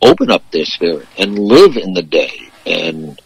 [0.00, 3.20] open up their spirit and live in the day and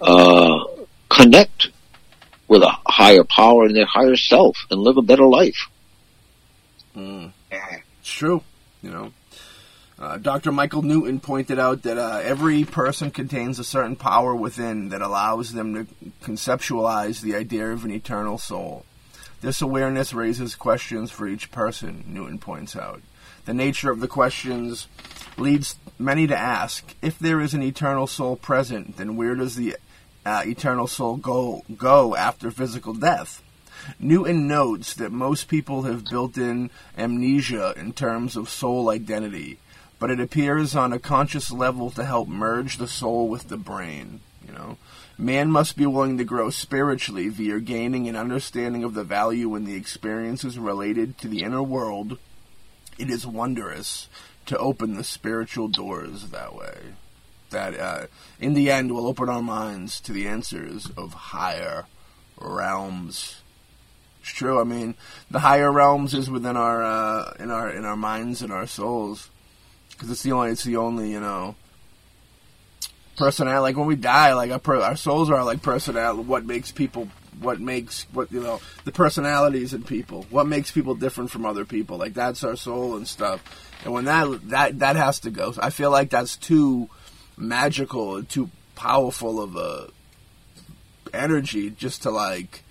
[0.00, 0.64] uh,
[1.08, 1.68] connect
[2.48, 5.68] with a higher power and their higher self and live a better life.
[6.96, 7.32] Mm.
[7.50, 8.42] It's true,
[8.82, 9.12] you know.
[9.98, 10.50] Uh, Dr.
[10.50, 15.52] Michael Newton pointed out that uh, every person contains a certain power within that allows
[15.52, 15.86] them to
[16.22, 18.84] conceptualize the idea of an eternal soul.
[19.40, 23.02] This awareness raises questions for each person, Newton points out.
[23.44, 24.88] The nature of the questions
[25.36, 29.76] leads many to ask if there is an eternal soul present, then where does the
[30.24, 33.42] uh, eternal soul go, go after physical death?
[33.98, 39.58] Newton notes that most people have built in amnesia in terms of soul identity,
[39.98, 44.20] but it appears on a conscious level to help merge the soul with the brain.
[44.46, 44.78] You know,
[45.16, 49.64] Man must be willing to grow spiritually via gaining an understanding of the value in
[49.64, 52.18] the experiences related to the inner world.
[52.98, 54.08] It is wondrous
[54.46, 56.78] to open the spiritual doors that way.
[57.50, 58.06] That, uh,
[58.40, 61.84] in the end, will open our minds to the answers of higher
[62.40, 63.40] realms.
[64.20, 64.60] It's true.
[64.60, 64.94] I mean,
[65.30, 69.28] the higher realms is within our, uh, in our, in our minds and our souls,
[69.90, 71.54] because it's the only, it's the only, you know,
[73.16, 73.60] personality.
[73.60, 76.22] Like when we die, like our, per- our souls are like personality.
[76.22, 77.08] What makes people?
[77.40, 80.26] What makes what you know the personalities in people?
[80.30, 81.96] What makes people different from other people?
[81.98, 83.42] Like that's our soul and stuff.
[83.84, 86.88] And when that that that has to go, I feel like that's too
[87.36, 89.88] magical and too powerful of a
[91.12, 92.62] energy just to like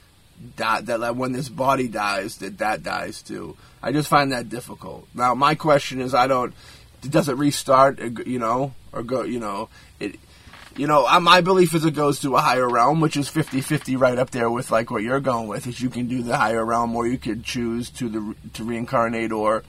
[0.58, 3.58] that that like when this body dies that that dies too.
[3.82, 5.08] I just find that difficult.
[5.14, 6.54] Now my question is, I don't.
[7.02, 8.00] Does it restart?
[8.26, 9.24] You know, or go?
[9.24, 9.70] You know,
[10.00, 10.20] it
[10.76, 14.00] you know, uh, my belief is it goes to a higher realm, which is 50-50
[14.00, 15.68] right up there with like what you're going with.
[15.68, 19.32] Is you can do the higher realm, or you could choose to the to reincarnate
[19.32, 19.64] or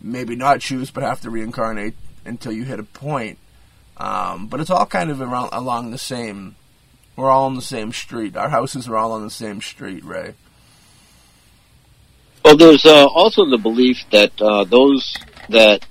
[0.00, 3.38] maybe not choose, but have to reincarnate until you hit a point.
[3.98, 6.56] Um, but it's all kind of around along the same.
[7.16, 8.36] We're all on the same street.
[8.36, 10.34] Our houses are all on the same street, Ray.
[12.44, 15.16] Well, there's uh, also the belief that uh, those
[15.48, 15.86] that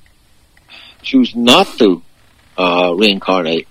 [1.01, 2.01] choose not to
[2.57, 3.67] uh, reincarnate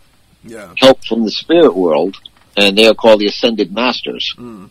[0.46, 0.74] Yeah.
[0.76, 2.16] help from the spirit world,
[2.56, 4.34] and they are called the ascended masters.
[4.38, 4.70] Mm.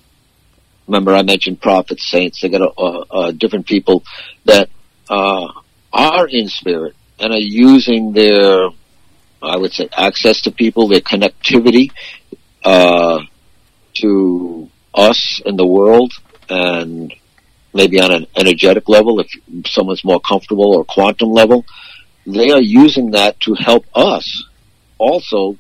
[0.88, 2.42] Remember, I mentioned prophets, saints.
[2.42, 4.04] They got uh, uh, different people
[4.46, 4.70] that
[5.10, 5.48] uh,
[5.92, 8.70] are in spirit and are using their,
[9.42, 11.92] I would say, access to people, their connectivity
[12.64, 13.20] uh,
[13.96, 16.14] to us and the world,
[16.50, 17.14] and
[17.74, 19.28] maybe on an energetic level, if
[19.68, 21.66] someone's more comfortable, or quantum level.
[22.26, 24.46] They are using that to help us
[24.98, 25.58] also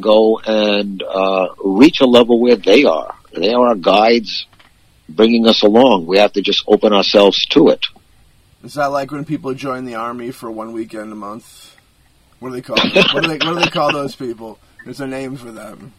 [0.00, 3.14] go and uh, reach a level where they are.
[3.32, 4.46] They are our guides
[5.08, 6.06] bringing us along.
[6.06, 7.86] We have to just open ourselves to it.
[8.64, 11.76] Is that like when people join the army for one weekend a month?
[12.40, 12.76] What do they call?
[12.76, 14.58] what do they What do they call those people?
[14.84, 15.92] There's a name for them.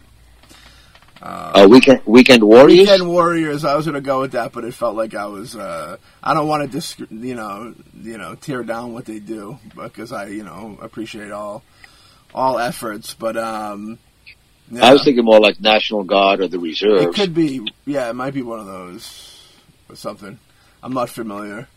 [1.21, 2.79] Uh, weekend weekend warriors.
[2.79, 3.65] Weekend warriors.
[3.65, 5.55] I was gonna go with that, but it felt like I was.
[5.55, 9.57] Uh, I don't want to dis- you know, you know, tear down what they do
[9.75, 11.63] because I, you know, appreciate all
[12.37, 13.13] all efforts.
[13.13, 13.97] But um,
[14.71, 17.05] yeah, I was thinking more like National Guard or the Reserves.
[17.05, 17.67] it could be.
[17.85, 19.43] Yeah, it might be one of those
[19.89, 20.39] or something.
[20.83, 21.67] I'm not familiar.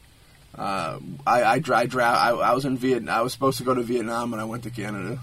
[0.55, 3.19] Uh, I I, I, dra- I I was in Vietnam.
[3.19, 5.19] I was supposed to go to Vietnam and I went to Canada.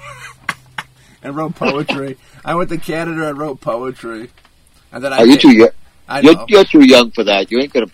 [1.22, 2.18] and wrote poetry.
[2.44, 4.30] I went to Canada and wrote poetry.
[4.92, 5.70] And then I Are you too young?
[6.22, 7.52] You're, you're too young for that.
[7.52, 7.86] You ain't gonna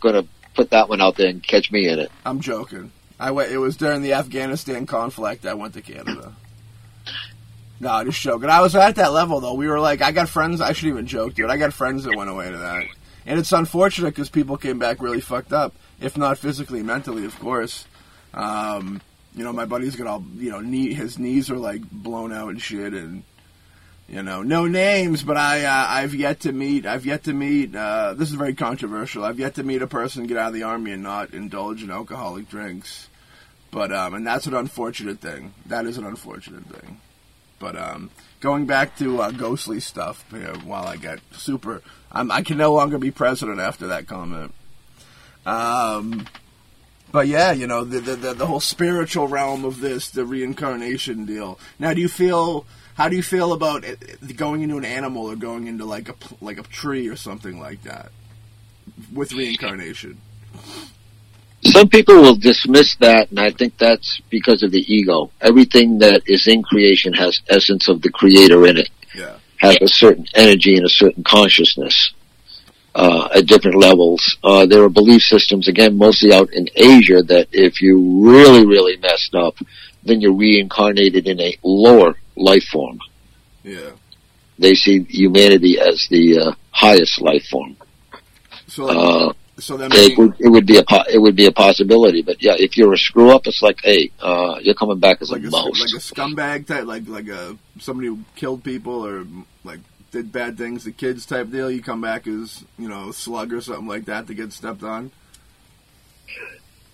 [0.00, 0.24] gonna
[0.54, 2.12] put that one out there and catch me in it.
[2.24, 2.92] I'm joking.
[3.18, 3.50] I went.
[3.50, 5.46] It was during the Afghanistan conflict.
[5.46, 6.34] I went to Canada.
[7.78, 8.48] No, just joking.
[8.48, 9.54] I was at that level though.
[9.54, 10.60] We were like, I got friends.
[10.60, 11.50] I shouldn't even joke, dude.
[11.50, 12.84] I got friends that went away to that,
[13.26, 17.38] and it's unfortunate because people came back really fucked up, if not physically, mentally, of
[17.38, 17.86] course.
[18.34, 19.00] Um,
[19.34, 22.48] you know, my buddy's got all you know, knee, his knees are like blown out
[22.48, 23.22] and shit, and
[24.08, 26.86] you know, no names, but I uh, I've yet to meet.
[26.86, 27.74] I've yet to meet.
[27.74, 29.24] Uh, this is very controversial.
[29.24, 31.90] I've yet to meet a person get out of the army and not indulge in
[31.90, 33.08] alcoholic drinks.
[33.72, 35.54] But um, and that's an unfortunate thing.
[35.66, 37.00] That is an unfortunate thing.
[37.58, 38.10] But um,
[38.40, 42.58] going back to uh, ghostly stuff, you know, while I get super, I'm, I can
[42.58, 44.54] no longer be president after that comment.
[45.44, 46.26] Um,
[47.10, 51.24] but yeah, you know the, the the the whole spiritual realm of this, the reincarnation
[51.24, 51.58] deal.
[51.80, 52.66] Now, do you feel?
[52.96, 56.14] How do you feel about it, going into an animal or going into like a
[56.40, 58.10] like a tree or something like that
[59.12, 60.18] with reincarnation?
[61.62, 65.30] Some people will dismiss that, and I think that's because of the ego.
[65.42, 68.88] Everything that is in creation has essence of the creator in it.
[69.14, 69.36] Yeah.
[69.58, 72.14] Has a certain energy and a certain consciousness
[72.94, 74.38] uh, at different levels.
[74.42, 78.96] Uh, there are belief systems, again, mostly out in Asia, that if you really, really
[78.98, 79.56] messed up,
[80.04, 82.98] then you're reincarnated in a lower life form.
[83.62, 83.90] Yeah.
[84.58, 87.76] They see humanity as the uh, highest life form.
[88.68, 91.52] So Uh, so then it would it would be a po- it would be a
[91.52, 92.22] possibility.
[92.22, 95.30] But yeah, if you're a screw up, it's like, hey, uh, you're coming back as
[95.30, 95.80] like a a mouse.
[95.80, 99.26] like a scumbag type, like like a somebody who killed people or
[99.64, 99.80] like
[100.10, 101.70] did bad things to kids type deal.
[101.70, 104.82] You come back as you know a slug or something like that to get stepped
[104.82, 105.10] on.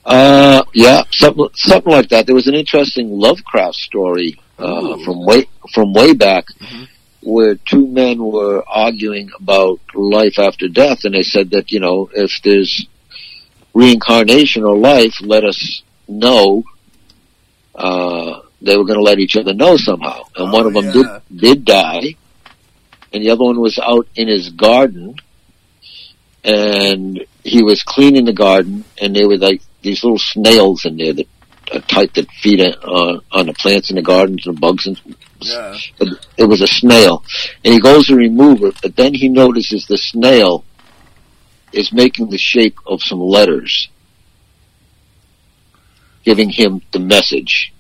[0.04, 2.26] Uh, yeah, something something like that.
[2.26, 6.86] There was an interesting Lovecraft story uh, from way from way back, Mhm.
[7.22, 12.08] where two men were arguing about life after death, and they said that you know
[12.14, 12.86] if there's
[13.74, 16.62] reincarnation or life, let us know.
[17.74, 20.84] Uh, they were going to let each other know somehow, and Oh, one of them
[20.86, 20.92] yeah.
[20.92, 22.14] did did die,
[23.12, 25.14] and the other one was out in his garden,
[26.44, 31.12] and he was cleaning the garden, and there were like these little snails in there
[31.14, 31.26] that
[31.72, 34.86] a type that feed on uh, on the plants in the gardens and the bugs
[34.86, 35.00] and
[35.40, 35.76] Yeah.
[36.36, 37.24] it was a snail
[37.64, 40.64] and he goes to remove it but then he notices the snail
[41.72, 43.88] is making the shape of some letters
[46.24, 47.72] giving him the message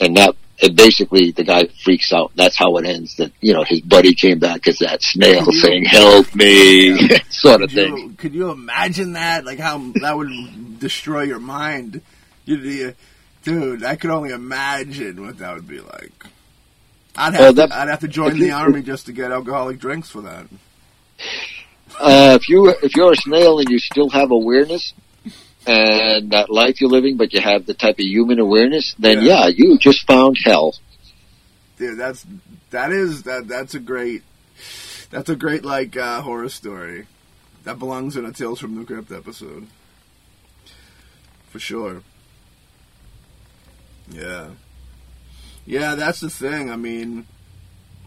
[0.00, 3.64] and that it basically the guy freaks out that's how it ends that you know
[3.64, 6.96] his buddy came back as that snail you- saying help me
[7.30, 9.44] sort of Could thing could you imagine that?
[9.44, 12.02] Like how that would destroy your mind.
[12.46, 12.94] You,
[13.44, 16.24] dude, I could only imagine what that would be like.
[17.16, 19.78] I'd have, Well, to, I'd have to join the you- army just to get alcoholic
[19.78, 20.46] drinks for that.
[21.98, 24.94] Uh, if you if you're a snail and you still have awareness
[25.66, 29.46] and that life you're living, but you have the type of human awareness, then Yeah.
[29.46, 30.74] yeah, you just found hell.
[31.78, 32.24] Dude, that's
[32.70, 34.22] that is that that's a great
[35.10, 37.06] that's a great like uh, horror story.
[37.64, 39.66] That belongs in a Tales from the Crypt episode.
[41.50, 42.02] for sure.
[44.10, 44.48] Yeah.
[45.66, 46.70] Yeah, that's the thing.
[46.70, 47.26] I mean,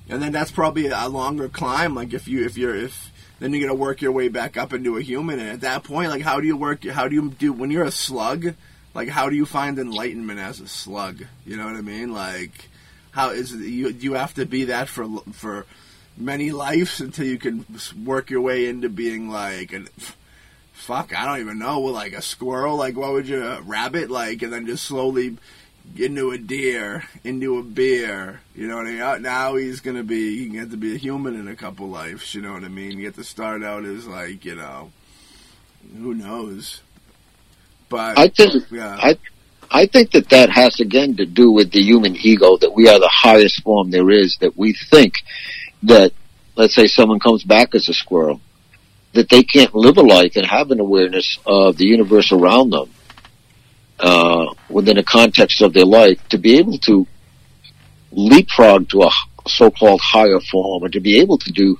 [0.09, 1.95] and then that's probably a longer climb.
[1.95, 4.97] Like if you if you're if then you're gonna work your way back up into
[4.97, 6.85] a human, and at that point, like how do you work?
[6.85, 8.53] How do you do when you're a slug?
[8.93, 11.23] Like how do you find enlightenment as a slug?
[11.45, 12.13] You know what I mean?
[12.13, 12.69] Like
[13.11, 15.65] how is it, you you have to be that for for
[16.17, 17.65] many lives until you can
[18.03, 19.87] work your way into being like an
[20.73, 24.41] fuck I don't even know like a squirrel like what would you a rabbit like
[24.41, 25.37] and then just slowly
[25.97, 28.41] into a deer, into a bear.
[28.55, 29.21] You know what I mean?
[29.21, 32.33] Now he's gonna be he can get to be a human in a couple lives.
[32.33, 32.97] You know what I mean?
[32.97, 34.91] You get to start out as like you know,
[35.97, 36.81] who knows?
[37.89, 38.97] But I think yeah.
[38.99, 39.17] I
[39.69, 42.99] I think that that has again to do with the human ego that we are
[42.99, 44.37] the highest form there is.
[44.41, 45.13] That we think
[45.83, 46.13] that
[46.55, 48.41] let's say someone comes back as a squirrel,
[49.13, 52.89] that they can't live a life and have an awareness of the universe around them
[53.99, 57.05] uh, within the context of their life to be able to
[58.11, 59.11] leapfrog to a
[59.47, 61.77] so-called higher form or to be able to do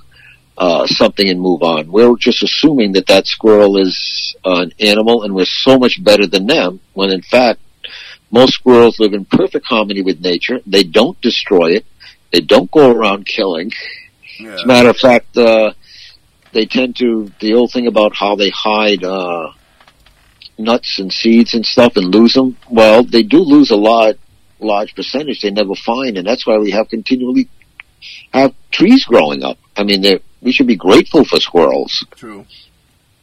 [0.56, 1.90] uh, something and move on.
[1.90, 6.26] We're just assuming that that squirrel is uh, an animal and we're so much better
[6.26, 7.60] than them when in fact
[8.30, 10.60] most squirrels live in perfect harmony with nature.
[10.66, 11.86] They don't destroy it.
[12.32, 13.70] They don't go around killing.
[14.40, 14.54] yeah.
[14.54, 15.72] As a matter of fact, uh,
[16.52, 19.52] they tend to, the old thing about how they hide, uh,
[20.58, 22.56] nuts and seeds and stuff and lose them.
[22.70, 24.16] Well, they do lose a lot,
[24.60, 27.48] large percentage they never find, and that's why we have continually
[28.32, 29.58] have trees growing up.
[29.76, 30.04] I mean,
[30.42, 32.46] we should be grateful for squirrels, True.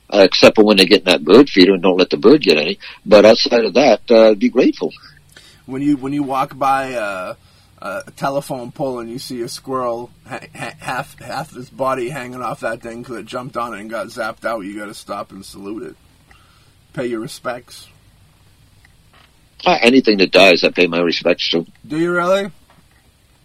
[0.10, 2.42] uh, except for when they get in that bird feeder and don't let the bird
[2.42, 2.80] get any.
[3.06, 4.92] But outside of that, uh, be grateful.
[5.66, 7.36] When you when you walk by uh,
[7.82, 12.42] a telephone pole and you see a squirrel ha- ha- half half its body hanging
[12.42, 14.94] off that thing because it jumped on it and got zapped out, you got to
[14.94, 15.96] stop and salute it.
[16.94, 17.88] Pay your respects.
[19.66, 21.66] Uh, anything that dies, I pay my respects to.
[21.88, 22.52] Do you really?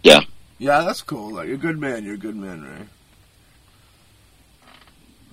[0.03, 0.21] Yeah.
[0.57, 1.33] Yeah, that's cool.
[1.35, 2.03] Like, you're a good man.
[2.03, 2.85] You're a good man, Ray.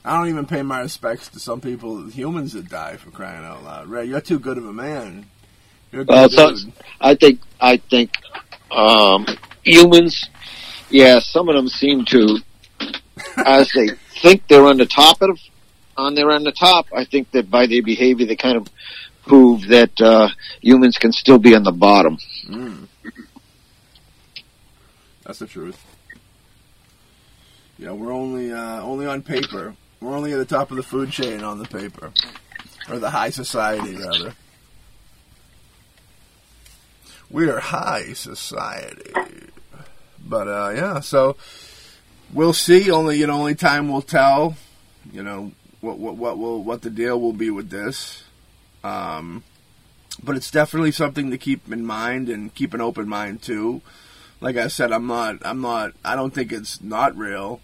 [0.04, 3.64] I don't even pay my respects to some people, humans that die for crying out
[3.64, 3.88] loud.
[3.88, 5.26] Ray, you're too good of a man.
[5.90, 6.56] You're a good Well, so-
[7.00, 8.10] I think I think
[8.70, 9.26] um,
[9.62, 10.28] humans,
[10.90, 12.38] yeah, some of them seem to,
[13.38, 13.88] as they
[14.20, 15.38] think they're on the top of,
[15.96, 16.86] on they're on the top.
[16.94, 18.68] I think that by their behavior, they kind of
[19.26, 20.28] prove that uh,
[20.60, 22.18] humans can still be on the bottom.
[22.48, 22.88] Mm.
[25.24, 25.82] That's the truth.
[27.78, 29.74] Yeah, we're only uh, only on paper.
[30.00, 32.12] We're only at the top of the food chain on the paper,
[32.88, 34.34] or the high society rather.
[37.30, 39.12] We are high society,
[40.24, 41.00] but uh, yeah.
[41.00, 41.36] So
[42.32, 42.90] we'll see.
[42.90, 44.56] Only you know, only time will tell.
[45.12, 45.52] You know
[45.84, 48.24] what what what will what the deal will be with this.
[48.82, 49.44] Um,
[50.22, 53.82] but it's definitely something to keep in mind and keep an open mind too.
[54.40, 57.60] Like I said, I'm not, I'm not, I don't think it's not real.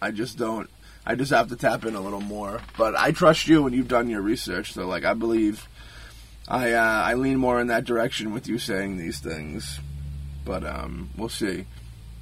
[0.00, 0.68] I just don't,
[1.04, 2.60] I just have to tap in a little more.
[2.76, 4.72] But I trust you when you've done your research.
[4.72, 5.68] So like, I believe,
[6.48, 9.78] I, uh, I lean more in that direction with you saying these things.
[10.44, 11.66] But um, we'll see.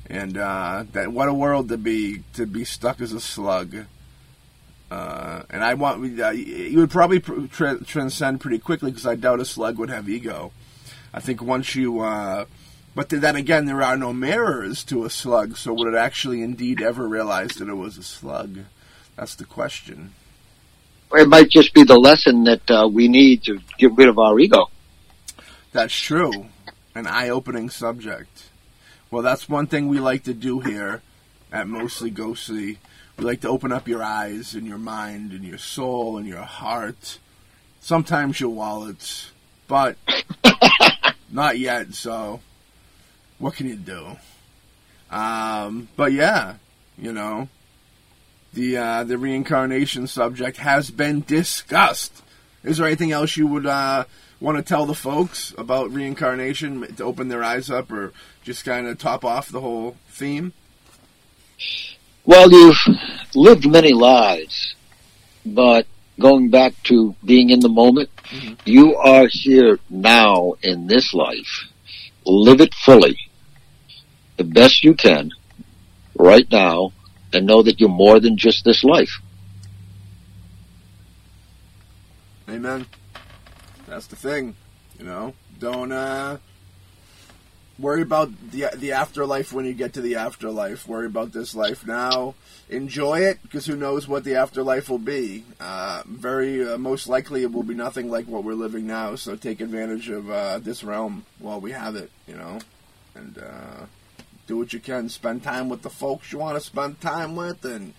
[0.07, 3.87] And uh, that what a world to be to be stuck as a slug.
[4.91, 9.41] Uh, and I want uh, you would probably tra- transcend pretty quickly because I doubt
[9.41, 10.53] a slug would have ego.
[11.15, 12.47] I think once you, uh,
[12.95, 16.83] but then again, there are no mirrors to a slug, so would it actually indeed
[16.83, 18.59] ever realize that it was a slug?
[19.17, 20.13] That's the question.
[21.13, 24.39] It might just be the lesson that uh, we need to get rid of our
[24.39, 24.71] ego.
[25.73, 26.47] That's true.
[26.95, 28.51] An eye-opening subject.
[29.11, 31.03] Well, that's one thing we like to do here
[31.53, 32.79] at Mostly Ghostly.
[33.21, 36.41] We like to open up your eyes and your mind and your soul and your
[36.41, 37.19] heart.
[37.79, 39.31] Sometimes your wallets,
[39.69, 39.99] but
[41.31, 41.93] not yet.
[41.93, 42.41] So,
[43.39, 44.17] what can you do?
[45.11, 46.55] Um, but yeah,
[46.97, 47.51] you know,
[48.55, 52.23] the uh, the reincarnation subject has been discussed.
[52.65, 54.05] Is there anything else you would uh,
[54.41, 58.87] want to tell the folks about reincarnation to open their eyes up, or just kind
[58.87, 60.55] of top off the whole theme?
[62.25, 62.77] Well, you've
[63.35, 64.75] lived many lives,
[65.45, 65.87] but
[66.19, 68.59] going back to being in the moment, Mhm.
[68.65, 71.67] you are here now in this life.
[72.27, 73.17] Live it fully,
[74.37, 75.31] the best you can,
[76.15, 76.93] right now,
[77.33, 79.21] and know that you're more than just this life.
[82.49, 82.87] Amen.
[83.87, 84.55] That's the thing,
[84.99, 85.35] you know.
[85.59, 86.39] Don't uh,
[87.81, 90.87] worry about the the afterlife when you get to the afterlife.
[90.87, 92.35] Worry about this life now.
[92.69, 95.45] Enjoy it because who knows what the afterlife will be.
[95.59, 99.15] Uh, very uh, most likely it will be nothing like what we're living now.
[99.17, 102.11] So take advantage of uh, this realm while we have it.
[102.29, 102.59] You know,
[103.15, 103.87] and uh,
[104.47, 105.09] do what you can.
[105.09, 107.95] Spend time with the folks you want to spend time with, and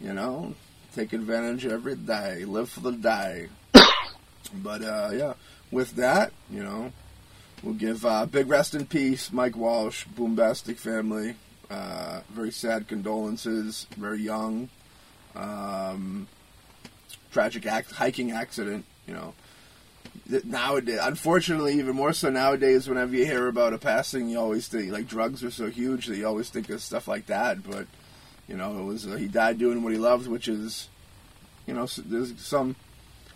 [0.00, 0.54] you know,
[0.94, 2.44] take advantage every day.
[2.44, 3.48] Live for the day.
[4.54, 5.34] but uh, yeah,
[5.70, 6.92] with that, you know.
[7.62, 11.34] We'll give uh, big rest in peace, Mike Walsh, Boombastic family.
[11.70, 13.86] Uh, very sad condolences.
[13.96, 14.70] Very young.
[15.34, 16.26] Um,
[17.30, 18.86] tragic hiking accident.
[19.06, 19.34] You know,
[20.42, 22.88] nowadays, unfortunately, even more so nowadays.
[22.88, 26.16] Whenever you hear about a passing, you always think like drugs are so huge that
[26.16, 27.62] you always think of stuff like that.
[27.68, 27.86] But
[28.48, 30.88] you know, it was uh, he died doing what he loved, which is,
[31.66, 32.74] you know, there's some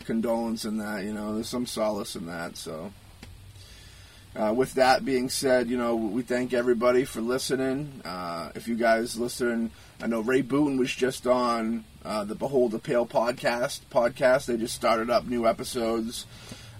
[0.05, 1.05] condolence in that.
[1.05, 2.57] You know, there's some solace in that.
[2.57, 2.91] So.
[4.37, 8.03] Uh, with that being said, you know, we thank everybody for listening.
[8.05, 9.71] Uh, if you guys listen,
[10.03, 13.81] I know Ray Booten was just on uh, the Behold the Pale podcast.
[13.93, 14.47] Podcast.
[14.47, 16.27] They just started up new episodes.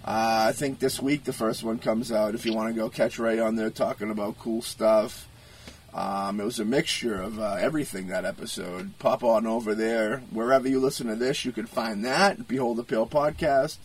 [0.03, 2.35] Uh, I think this week the first one comes out.
[2.35, 5.27] If you want to go catch Ray on there talking about cool stuff.
[5.93, 8.99] Um, it was a mixture of uh, everything that episode.
[8.99, 10.17] Pop on over there.
[10.29, 12.49] Wherever you listen to this, you can find that.
[12.49, 13.77] Behold the Pale podcast.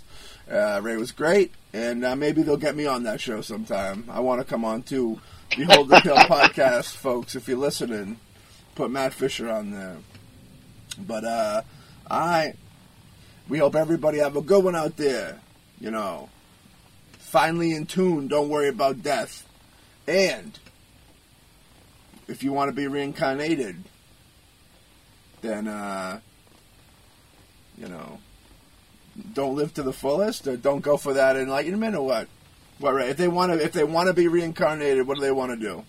[0.50, 4.04] Uh, Ray was great, and uh, maybe they'll get me on that show sometime.
[4.10, 5.20] I want to come on too.
[5.56, 7.36] Behold the Pale podcast, folks.
[7.36, 8.18] If you're listening,
[8.74, 9.98] put Matt Fisher on there.
[10.98, 11.62] But uh,
[12.10, 12.54] I,
[13.48, 15.40] we hope everybody have a good one out there.
[15.78, 16.28] You know,
[17.12, 18.26] finally in tune.
[18.26, 19.46] Don't worry about death,
[20.08, 20.58] and
[22.26, 23.84] if you want to be reincarnated,
[25.42, 26.18] then uh,
[27.78, 28.18] you know
[29.34, 32.28] don't live to the fullest, or don't go for that enlightenment, or what?
[32.78, 32.94] What?
[32.94, 33.08] Right?
[33.08, 35.56] If they want to, if they want to be reincarnated, what do they want to
[35.56, 35.84] do?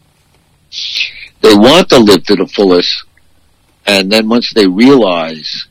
[1.42, 3.06] They want to live to the fullest,
[3.86, 5.68] and then once they realize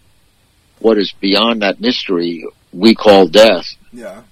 [0.78, 4.22] what is beyond that mystery we call death, yeah,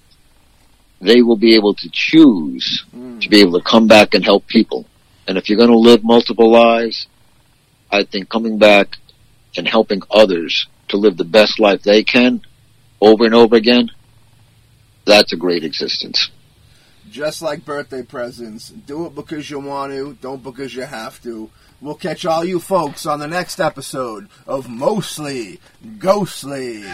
[1.00, 3.20] they will be able to choose mm.
[3.20, 4.86] to be able to come back and help people.
[5.26, 7.06] And if you're going to live multiple lives,
[7.90, 8.96] I think coming back
[9.56, 12.40] and helping others to live the best life they can
[13.00, 13.90] over and over again,
[15.04, 16.30] that's a great existence.
[17.10, 21.50] Just like birthday presents, do it because you want to, don't because you have to.
[21.80, 25.60] We'll catch all you folks on the next episode of Mostly
[25.98, 26.84] Ghostly.